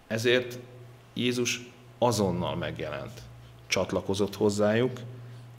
Ezért 0.06 0.58
Jézus 1.12 1.60
azonnal 2.04 2.56
megjelent, 2.56 3.22
csatlakozott 3.66 4.36
hozzájuk, 4.36 5.00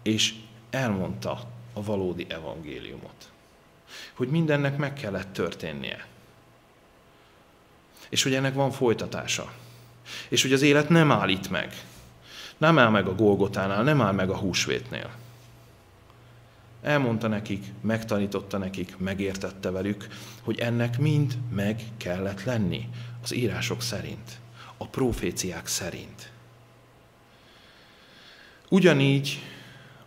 és 0.03 0.33
elmondta 0.69 1.39
a 1.73 1.83
valódi 1.83 2.25
evangéliumot. 2.29 3.31
Hogy 4.13 4.27
mindennek 4.27 4.77
meg 4.77 4.93
kellett 4.93 5.33
történnie. 5.33 6.07
És 8.09 8.23
hogy 8.23 8.33
ennek 8.33 8.53
van 8.53 8.71
folytatása. 8.71 9.53
És 10.29 10.41
hogy 10.41 10.53
az 10.53 10.61
élet 10.61 10.89
nem 10.89 11.11
áll 11.11 11.29
itt 11.29 11.49
meg. 11.49 11.83
Nem 12.57 12.79
áll 12.79 12.89
meg 12.89 13.07
a 13.07 13.15
Golgotánál, 13.15 13.83
nem 13.83 14.01
áll 14.01 14.13
meg 14.13 14.29
a 14.29 14.37
húsvétnél. 14.37 15.09
Elmondta 16.81 17.27
nekik, 17.27 17.65
megtanította 17.81 18.57
nekik, 18.57 18.97
megértette 18.97 19.71
velük, 19.71 20.07
hogy 20.41 20.59
ennek 20.59 20.99
mind 20.99 21.37
meg 21.51 21.83
kellett 21.97 22.43
lenni 22.43 22.89
az 23.23 23.33
írások 23.33 23.81
szerint, 23.81 24.39
a 24.77 24.87
proféciák 24.87 25.67
szerint. 25.67 26.33
Ugyanígy, 28.69 29.41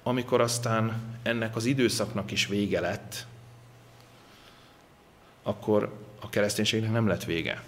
amikor 0.03 0.41
aztán 0.41 1.03
ennek 1.23 1.57
az 1.57 1.65
időszaknak 1.65 2.31
is 2.31 2.47
vége 2.47 2.81
lett, 2.81 3.27
akkor 5.43 5.99
a 6.21 6.29
kereszténységnek 6.29 6.91
nem 6.91 7.07
lett 7.07 7.25
vége. 7.25 7.63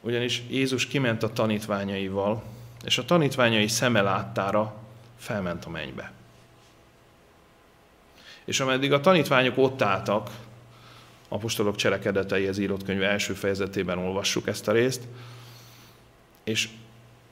Ugyanis 0.00 0.42
Jézus 0.48 0.86
kiment 0.86 1.22
a 1.22 1.32
tanítványaival, 1.32 2.42
és 2.84 2.98
a 2.98 3.04
tanítványai 3.04 3.68
szeme 3.68 4.00
láttára 4.00 4.74
felment 5.18 5.64
a 5.64 5.70
mennybe. 5.70 6.12
És 8.44 8.60
ameddig 8.60 8.92
a 8.92 9.00
tanítványok 9.00 9.58
ott 9.58 9.82
álltak, 9.82 10.30
apostolok 11.28 11.76
cselekedeteihez 11.76 12.58
írott 12.58 12.84
könyv 12.84 13.02
első 13.02 13.32
fejezetében 13.34 13.98
olvassuk 13.98 14.46
ezt 14.46 14.68
a 14.68 14.72
részt, 14.72 15.02
és 16.44 16.68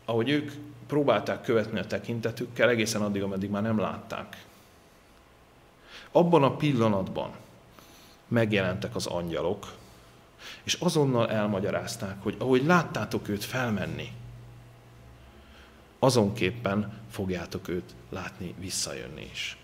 ahogy 0.05 0.29
ők 0.29 0.53
próbálták 0.87 1.43
követni 1.43 1.79
a 1.79 1.87
tekintetükkel 1.87 2.69
egészen 2.69 3.03
addig, 3.03 3.23
ameddig 3.23 3.51
már 3.51 3.63
nem 3.63 3.79
látták. 3.79 4.45
Abban 6.13 6.43
a 6.43 6.57
pillanatban 6.57 7.31
megjelentek 8.29 8.95
az 8.95 9.07
angyalok, 9.07 9.75
és 10.63 10.75
azonnal 10.75 11.31
elmagyarázták, 11.31 12.23
hogy 12.23 12.37
ahogy 12.39 12.65
láttátok 12.65 13.29
őt 13.29 13.45
felmenni, 13.45 14.13
azonképpen 15.99 17.01
fogjátok 17.11 17.69
őt 17.69 17.95
látni 18.09 18.55
visszajönni 18.59 19.29
is. 19.33 19.57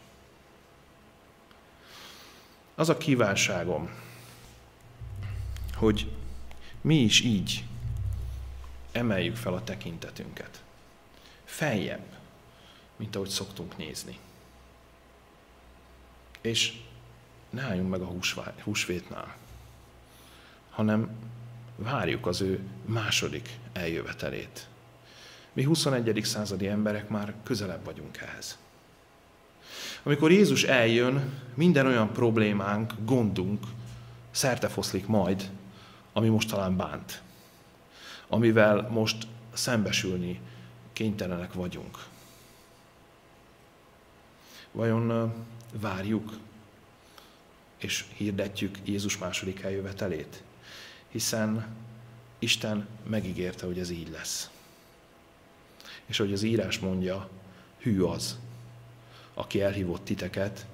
Az 2.74 2.88
a 2.88 2.96
kívánságom, 2.96 3.90
hogy 5.74 6.12
mi 6.80 6.94
is 6.94 7.20
így 7.20 7.64
emeljük 8.92 9.36
fel 9.36 9.54
a 9.54 9.64
tekintetünket. 9.64 10.62
Feljebb, 11.44 12.06
mint 12.96 13.16
ahogy 13.16 13.28
szoktunk 13.28 13.76
nézni. 13.76 14.18
És 16.40 16.80
ne 17.50 17.62
álljunk 17.62 17.90
meg 17.90 18.00
a 18.00 18.12
húsvétnál, 18.62 19.36
hanem 20.70 21.10
várjuk 21.76 22.26
az 22.26 22.40
ő 22.40 22.60
második 22.84 23.58
eljövetelét. 23.72 24.68
Mi 25.52 25.64
21. 25.64 26.20
századi 26.24 26.66
emberek 26.68 27.08
már 27.08 27.34
közelebb 27.42 27.84
vagyunk 27.84 28.16
ehhez. 28.16 28.58
Amikor 30.02 30.30
Jézus 30.30 30.62
eljön, 30.62 31.32
minden 31.54 31.86
olyan 31.86 32.12
problémánk, 32.12 32.92
gondunk 33.04 33.66
szertefoszlik 34.30 35.06
majd, 35.06 35.50
ami 36.12 36.28
most 36.28 36.48
talán 36.48 36.76
bánt. 36.76 37.22
Amivel 38.32 38.88
most 38.90 39.26
szembesülni 39.52 40.40
kénytelenek 40.92 41.52
vagyunk. 41.52 42.06
Vajon 44.72 45.34
várjuk 45.72 46.38
és 47.76 48.04
hirdetjük 48.14 48.78
Jézus 48.84 49.18
második 49.18 49.62
eljövetelét? 49.62 50.42
Hiszen 51.08 51.66
Isten 52.38 52.88
megígérte, 53.06 53.66
hogy 53.66 53.78
ez 53.78 53.90
így 53.90 54.10
lesz. 54.10 54.50
És 56.06 56.16
hogy 56.16 56.32
az 56.32 56.42
írás 56.42 56.78
mondja, 56.78 57.28
hű 57.78 58.02
az, 58.02 58.38
aki 59.34 59.62
elhívott 59.62 60.04
titeket, 60.04 60.66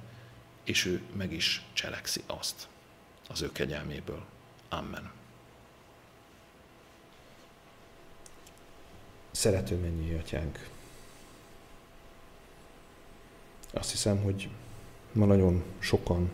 és 0.65 0.85
ő 0.85 1.03
meg 1.13 1.33
is 1.33 1.65
cselekszi 1.73 2.23
azt 2.27 2.69
az 3.29 3.43
ő 3.43 3.53
kegyelméből. 3.53 4.25
Amen. 4.69 5.11
Szerető 9.37 9.77
mennyi 9.77 10.15
atyánk. 10.15 10.69
Azt 13.73 13.91
hiszem, 13.91 14.23
hogy 14.23 14.49
ma 15.13 15.25
nagyon 15.25 15.63
sokan, 15.79 16.31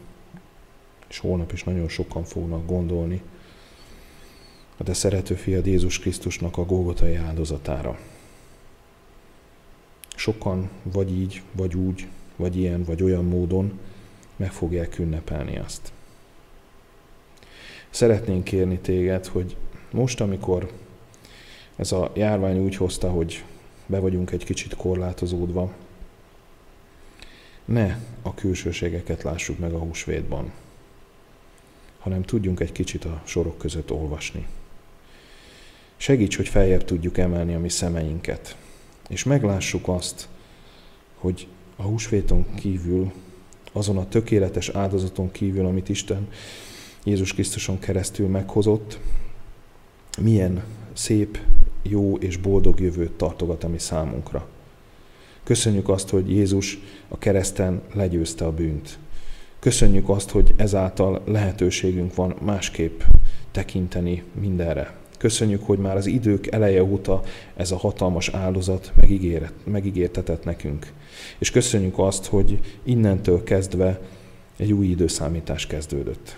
és 1.08 1.18
holnap 1.18 1.52
is 1.52 1.64
nagyon 1.64 1.88
sokan 1.88 2.24
fognak 2.24 2.66
gondolni 2.66 3.22
a 4.76 4.82
te 4.82 4.92
szerető 4.92 5.34
fiad 5.34 5.66
Jézus 5.66 5.98
Krisztusnak 5.98 6.56
a 6.56 6.64
Golgotai 6.64 7.14
áldozatára. 7.14 7.98
Sokan 10.16 10.70
vagy 10.82 11.10
így, 11.10 11.42
vagy 11.52 11.76
úgy, 11.76 12.08
vagy 12.36 12.56
ilyen, 12.56 12.84
vagy 12.84 13.02
olyan 13.02 13.24
módon 13.24 13.78
meg 14.36 14.52
fogják 14.52 14.98
ünnepelni 14.98 15.58
azt. 15.58 15.92
Szeretnénk 17.90 18.44
kérni 18.44 18.78
téged, 18.78 19.26
hogy 19.26 19.56
most, 19.90 20.20
amikor 20.20 20.72
ez 21.76 21.92
a 21.92 22.12
járvány 22.14 22.58
úgy 22.58 22.76
hozta, 22.76 23.10
hogy 23.10 23.44
be 23.86 23.98
vagyunk 23.98 24.30
egy 24.30 24.44
kicsit 24.44 24.76
korlátozódva, 24.76 25.72
ne 27.64 27.98
a 28.22 28.34
külsőségeket 28.34 29.22
lássuk 29.22 29.58
meg 29.58 29.72
a 29.72 29.78
húsvétban, 29.78 30.52
hanem 31.98 32.22
tudjunk 32.22 32.60
egy 32.60 32.72
kicsit 32.72 33.04
a 33.04 33.22
sorok 33.24 33.58
között 33.58 33.92
olvasni. 33.92 34.46
Segíts, 35.96 36.36
hogy 36.36 36.48
feljebb 36.48 36.84
tudjuk 36.84 37.18
emelni 37.18 37.54
a 37.54 37.58
mi 37.58 37.68
szemeinket, 37.68 38.56
és 39.08 39.24
meglássuk 39.24 39.88
azt, 39.88 40.28
hogy 41.14 41.46
a 41.76 41.82
húsvéton 41.82 42.54
kívül, 42.54 43.12
azon 43.72 43.96
a 43.96 44.08
tökéletes 44.08 44.68
áldozaton 44.68 45.32
kívül, 45.32 45.66
amit 45.66 45.88
Isten 45.88 46.28
Jézus 47.04 47.32
Krisztuson 47.32 47.78
keresztül 47.78 48.28
meghozott, 48.28 48.98
milyen 50.20 50.64
szép, 50.92 51.38
jó 51.82 52.16
és 52.16 52.36
boldog 52.36 52.80
jövőt 52.80 53.12
tartogat 53.12 53.64
a 53.64 53.68
mi 53.68 53.78
számunkra. 53.78 54.46
Köszönjük 55.44 55.88
azt, 55.88 56.08
hogy 56.08 56.30
Jézus 56.30 56.78
a 57.08 57.18
kereszten 57.18 57.82
legyőzte 57.92 58.44
a 58.44 58.52
bűnt. 58.52 58.98
Köszönjük 59.58 60.08
azt, 60.08 60.30
hogy 60.30 60.54
ezáltal 60.56 61.22
lehetőségünk 61.24 62.14
van 62.14 62.34
másképp 62.40 63.00
tekinteni 63.50 64.22
mindenre. 64.40 64.96
Köszönjük, 65.18 65.66
hogy 65.66 65.78
már 65.78 65.96
az 65.96 66.06
idők 66.06 66.46
eleje 66.46 66.82
óta 66.84 67.22
ez 67.56 67.70
a 67.70 67.76
hatalmas 67.76 68.28
áldozat 68.28 68.92
megígértetett 69.64 70.44
nekünk. 70.44 70.92
És 71.38 71.50
köszönjük 71.50 71.98
azt, 71.98 72.26
hogy 72.26 72.60
innentől 72.82 73.44
kezdve 73.44 74.00
egy 74.56 74.72
új 74.72 74.86
időszámítás 74.86 75.66
kezdődött. 75.66 76.36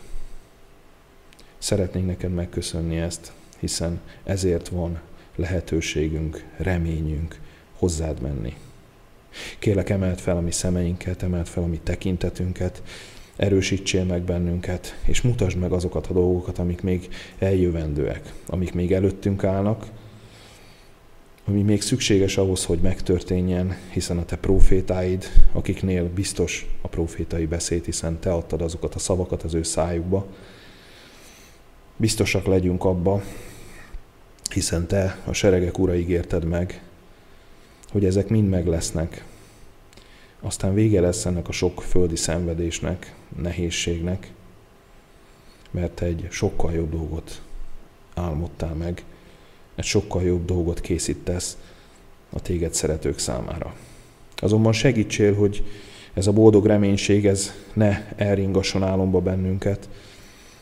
Szeretnénk 1.59 2.07
neked 2.07 2.35
megköszönni 2.35 2.97
ezt, 2.97 3.33
hiszen 3.59 4.01
ezért 4.25 4.69
van 4.69 5.01
lehetőségünk, 5.37 6.45
reményünk 6.57 7.41
hozzád 7.79 8.21
menni. 8.21 8.55
Kélek, 9.59 9.91
emelt 9.91 10.21
fel 10.21 10.37
a 10.37 10.41
mi 10.41 10.51
szemeinket, 10.51 11.23
emelt 11.23 11.49
fel 11.49 11.63
a 11.63 11.67
mi 11.67 11.81
tekintetünket, 11.83 12.83
erősítsél 13.37 14.05
meg 14.05 14.23
bennünket, 14.23 14.99
és 15.05 15.23
mutasd 15.23 15.57
meg 15.57 15.73
azokat 15.73 16.07
a 16.07 16.13
dolgokat, 16.13 16.59
amik 16.59 16.83
még 16.83 17.09
eljövendőek, 17.39 18.33
amik 18.47 18.75
még 18.75 18.93
előttünk 18.93 19.45
állnak, 19.45 19.87
ami 21.47 21.63
még 21.63 21.83
szükséges 21.83 22.37
ahhoz, 22.37 22.65
hogy 22.65 22.79
megtörténjen, 22.79 23.77
hiszen 23.91 24.19
a 24.19 24.25
te 24.25 24.37
profétáid, 24.37 25.25
akiknél 25.53 26.09
biztos 26.15 26.67
a 26.81 26.89
profétai 26.89 27.47
beszéd, 27.47 27.85
hiszen 27.85 28.21
te 28.21 28.33
adtad 28.33 28.63
azokat 28.63 28.95
a 28.95 28.99
szavakat 28.99 29.43
az 29.43 29.55
ő 29.55 29.63
szájukba, 29.63 30.27
biztosak 31.97 32.47
legyünk 32.47 32.85
abba, 32.85 33.23
hiszen 34.53 34.87
te 34.87 35.19
a 35.25 35.33
seregek 35.33 35.79
ura 35.79 35.97
ígérted 35.97 36.45
meg, 36.45 36.83
hogy 37.91 38.05
ezek 38.05 38.29
mind 38.29 38.49
meg 38.49 38.67
lesznek. 38.67 39.25
Aztán 40.41 40.75
vége 40.75 41.01
lesz 41.01 41.25
ennek 41.25 41.49
a 41.49 41.53
sok 41.53 41.83
földi 41.83 42.17
szenvedésnek, 42.17 43.15
nehézségnek, 43.43 44.33
mert 45.71 46.03
egy 46.03 46.27
sokkal 46.31 46.73
jobb 46.73 46.91
dolgot 46.91 47.43
álmodtál 48.15 48.75
meg, 48.75 49.05
egy 49.75 49.85
sokkal 49.85 50.23
jobb 50.23 50.45
dolgot 50.45 50.81
készítesz 50.81 51.57
a 52.31 52.41
téged 52.41 52.75
szeretők 52.75 53.19
számára. 53.19 53.75
Azonban 54.37 54.73
segítsél, 54.73 55.35
hogy 55.35 55.65
ez 56.15 56.27
a 56.27 56.33
boldog 56.33 56.67
reménység, 56.67 57.27
ez 57.27 57.53
ne 57.73 58.15
elringasson 58.17 58.83
álomba 58.83 59.21
bennünket, 59.21 59.89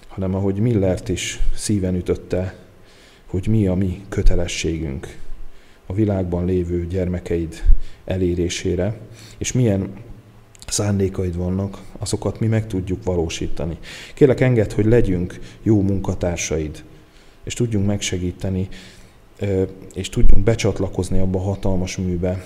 hanem 0.09 0.35
ahogy 0.35 0.59
Millert 0.59 1.09
is 1.09 1.41
szíven 1.55 1.95
ütötte, 1.95 2.62
hogy 3.33 3.47
mi 3.47 3.67
a 3.67 3.75
mi 3.75 4.05
kötelességünk 4.09 5.17
a 5.87 5.93
világban 5.93 6.45
lévő 6.45 6.87
gyermekeid 6.87 7.63
elérésére, 8.05 8.99
és 9.39 9.53
milyen 9.53 9.93
szándékaid 10.67 11.37
vannak, 11.37 11.83
azokat 11.99 12.41
mi 12.41 12.47
meg 12.47 12.67
tudjuk 12.67 13.05
valósítani. 13.05 13.79
Kérlek, 14.15 14.41
enged, 14.41 14.73
hogy 14.73 14.85
legyünk 14.85 15.41
jó 15.63 15.83
munkatársaid, 15.83 16.85
és 17.45 17.55
tudjunk 17.55 17.87
megsegíteni, 17.87 18.69
és 19.95 20.09
tudjunk 20.09 20.45
becsatlakozni 20.45 21.19
abba 21.19 21.39
a 21.39 21.43
hatalmas 21.43 21.97
műbe, 21.97 22.45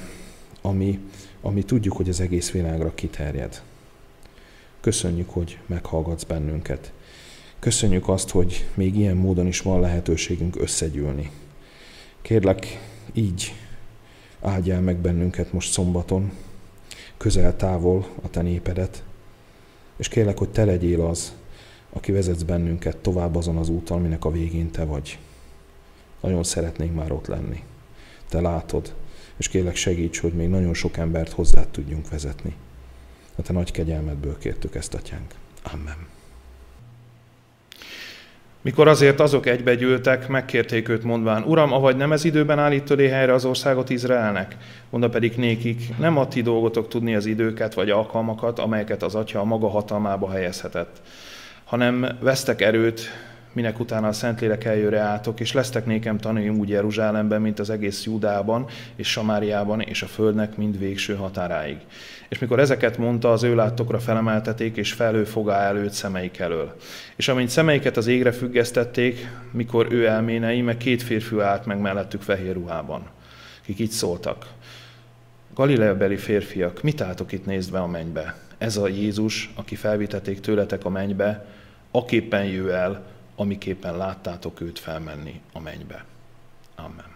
ami, 0.62 0.99
ami 1.41 1.62
tudjuk, 1.62 1.97
hogy 1.97 2.09
az 2.09 2.20
egész 2.20 2.51
világra 2.51 2.95
kiterjed. 2.95 3.62
Köszönjük, 4.80 5.30
hogy 5.30 5.59
meghallgatsz 5.66 6.24
bennünket. 6.24 6.93
Köszönjük 7.59 8.09
azt, 8.09 8.30
hogy 8.30 8.66
még 8.74 8.96
ilyen 8.96 9.16
módon 9.16 9.46
is 9.46 9.61
van 9.61 9.80
lehetőségünk 9.80 10.61
összegyűlni. 10.61 11.30
Kérlek, 12.22 12.66
így 13.12 13.54
áldjál 14.40 14.80
meg 14.80 14.96
bennünket 14.96 15.52
most 15.52 15.72
szombaton, 15.72 16.32
közel-távol 17.16 18.07
a 18.22 18.30
te 18.30 18.42
népedet, 18.42 19.02
és 19.96 20.09
kérlek, 20.09 20.38
hogy 20.38 20.48
te 20.48 20.64
legyél 20.64 21.00
az, 21.00 21.34
aki 21.90 22.12
vezetsz 22.12 22.42
bennünket 22.42 22.96
tovább 22.96 23.36
azon 23.36 23.57
az 23.57 23.68
úton, 23.68 23.98
aminek 23.98 24.24
a 24.24 24.30
végén 24.30 24.70
te 24.70 24.84
vagy. 24.84 25.18
Nagyon 26.20 26.44
szeretnénk 26.44 26.94
már 26.94 27.12
ott 27.12 27.26
lenni. 27.26 27.62
Te 28.28 28.40
látod, 28.40 28.94
és 29.36 29.48
kérlek 29.48 29.76
segíts, 29.76 30.20
hogy 30.20 30.32
még 30.32 30.48
nagyon 30.48 30.74
sok 30.74 30.96
embert 30.96 31.32
hozzá 31.32 31.66
tudjunk 31.70 32.09
vezetni. 32.09 32.54
A 33.36 33.42
te 33.42 33.52
nagy 33.52 33.70
kegyelmedből 33.70 34.38
kértük 34.38 34.74
ezt, 34.74 34.94
atyánk. 34.94 35.34
Amen. 35.62 36.15
Mikor 38.66 38.88
azért 38.88 39.20
azok 39.20 39.46
egybegyűltek, 39.46 40.28
megkérték 40.28 40.88
őt 40.88 41.02
mondván, 41.02 41.42
Uram, 41.42 41.72
avagy 41.72 41.96
nem 41.96 42.12
ez 42.12 42.24
időben 42.24 42.58
állítod 42.58 43.00
helyre 43.00 43.32
az 43.32 43.44
országot 43.44 43.90
Izraelnek? 43.90 44.56
Mondta 44.90 45.10
pedig 45.10 45.36
nékik, 45.36 45.96
nem 45.98 46.18
a 46.18 46.28
ti 46.28 46.42
dolgotok 46.42 46.88
tudni 46.88 47.14
az 47.14 47.26
időket 47.26 47.74
vagy 47.74 47.90
alkalmakat, 47.90 48.58
amelyeket 48.58 49.02
az 49.02 49.14
atya 49.14 49.40
a 49.40 49.44
maga 49.44 49.68
hatalmába 49.68 50.30
helyezhetett, 50.30 51.00
hanem 51.64 52.06
vesztek 52.20 52.62
erőt, 52.62 53.00
minek 53.57 53.80
utána 53.80 54.09
a 54.09 54.12
Szentlélek 54.12 54.64
eljöre 54.64 54.98
álltok, 54.98 55.40
és 55.40 55.52
lesztek 55.52 55.86
nékem 55.86 56.18
tanúim 56.18 56.59
úgy 56.59 56.68
Jeruzsálemben, 56.68 57.40
mint 57.40 57.59
az 57.59 57.70
egész 57.70 58.04
Judában 58.04 58.66
és 58.96 59.11
Samáriában, 59.11 59.80
és 59.80 60.02
a 60.02 60.07
földnek 60.07 60.57
mind 60.57 60.78
végső 60.78 61.14
határáig. 61.14 61.76
És 62.28 62.38
mikor 62.38 62.59
ezeket 62.59 62.98
mondta, 62.98 63.32
az 63.32 63.42
ő 63.42 63.54
láttokra 63.54 63.98
felemelteték, 63.98 64.76
és 64.76 64.92
felő 64.92 65.24
fogá 65.24 65.61
előtt 65.61 65.92
szemeik 65.92 66.38
elől. 66.38 66.76
És 67.16 67.28
amint 67.28 67.48
szemeiket 67.48 67.96
az 67.96 68.07
égre 68.07 68.32
függesztették, 68.32 69.30
mikor 69.50 69.86
ő 69.90 70.07
elménei, 70.07 70.61
meg 70.61 70.76
két 70.76 71.02
férfi 71.02 71.40
állt 71.40 71.66
meg 71.66 71.80
mellettük 71.80 72.22
fehér 72.22 72.54
ruhában, 72.54 73.02
akik 73.62 73.78
így 73.78 73.90
szóltak. 73.90 74.46
Galileabeli 75.54 76.16
férfiak, 76.16 76.82
mit 76.82 77.00
álltok 77.00 77.32
itt 77.32 77.46
nézve 77.46 77.78
a 77.78 77.86
mennybe? 77.86 78.34
Ez 78.59 78.76
a 78.76 78.88
Jézus, 78.88 79.50
aki 79.54 79.74
felvitették 79.74 80.40
tőletek 80.40 80.84
a 80.84 80.88
mennybe, 80.88 81.46
aképpen 81.90 82.44
jő 82.44 82.72
el, 82.72 83.14
amiképpen 83.37 83.97
láttátok 83.97 84.61
őt 84.61 84.78
felmenni 84.78 85.41
a 85.53 85.61
mennybe. 85.61 86.05
Amen. 86.74 87.15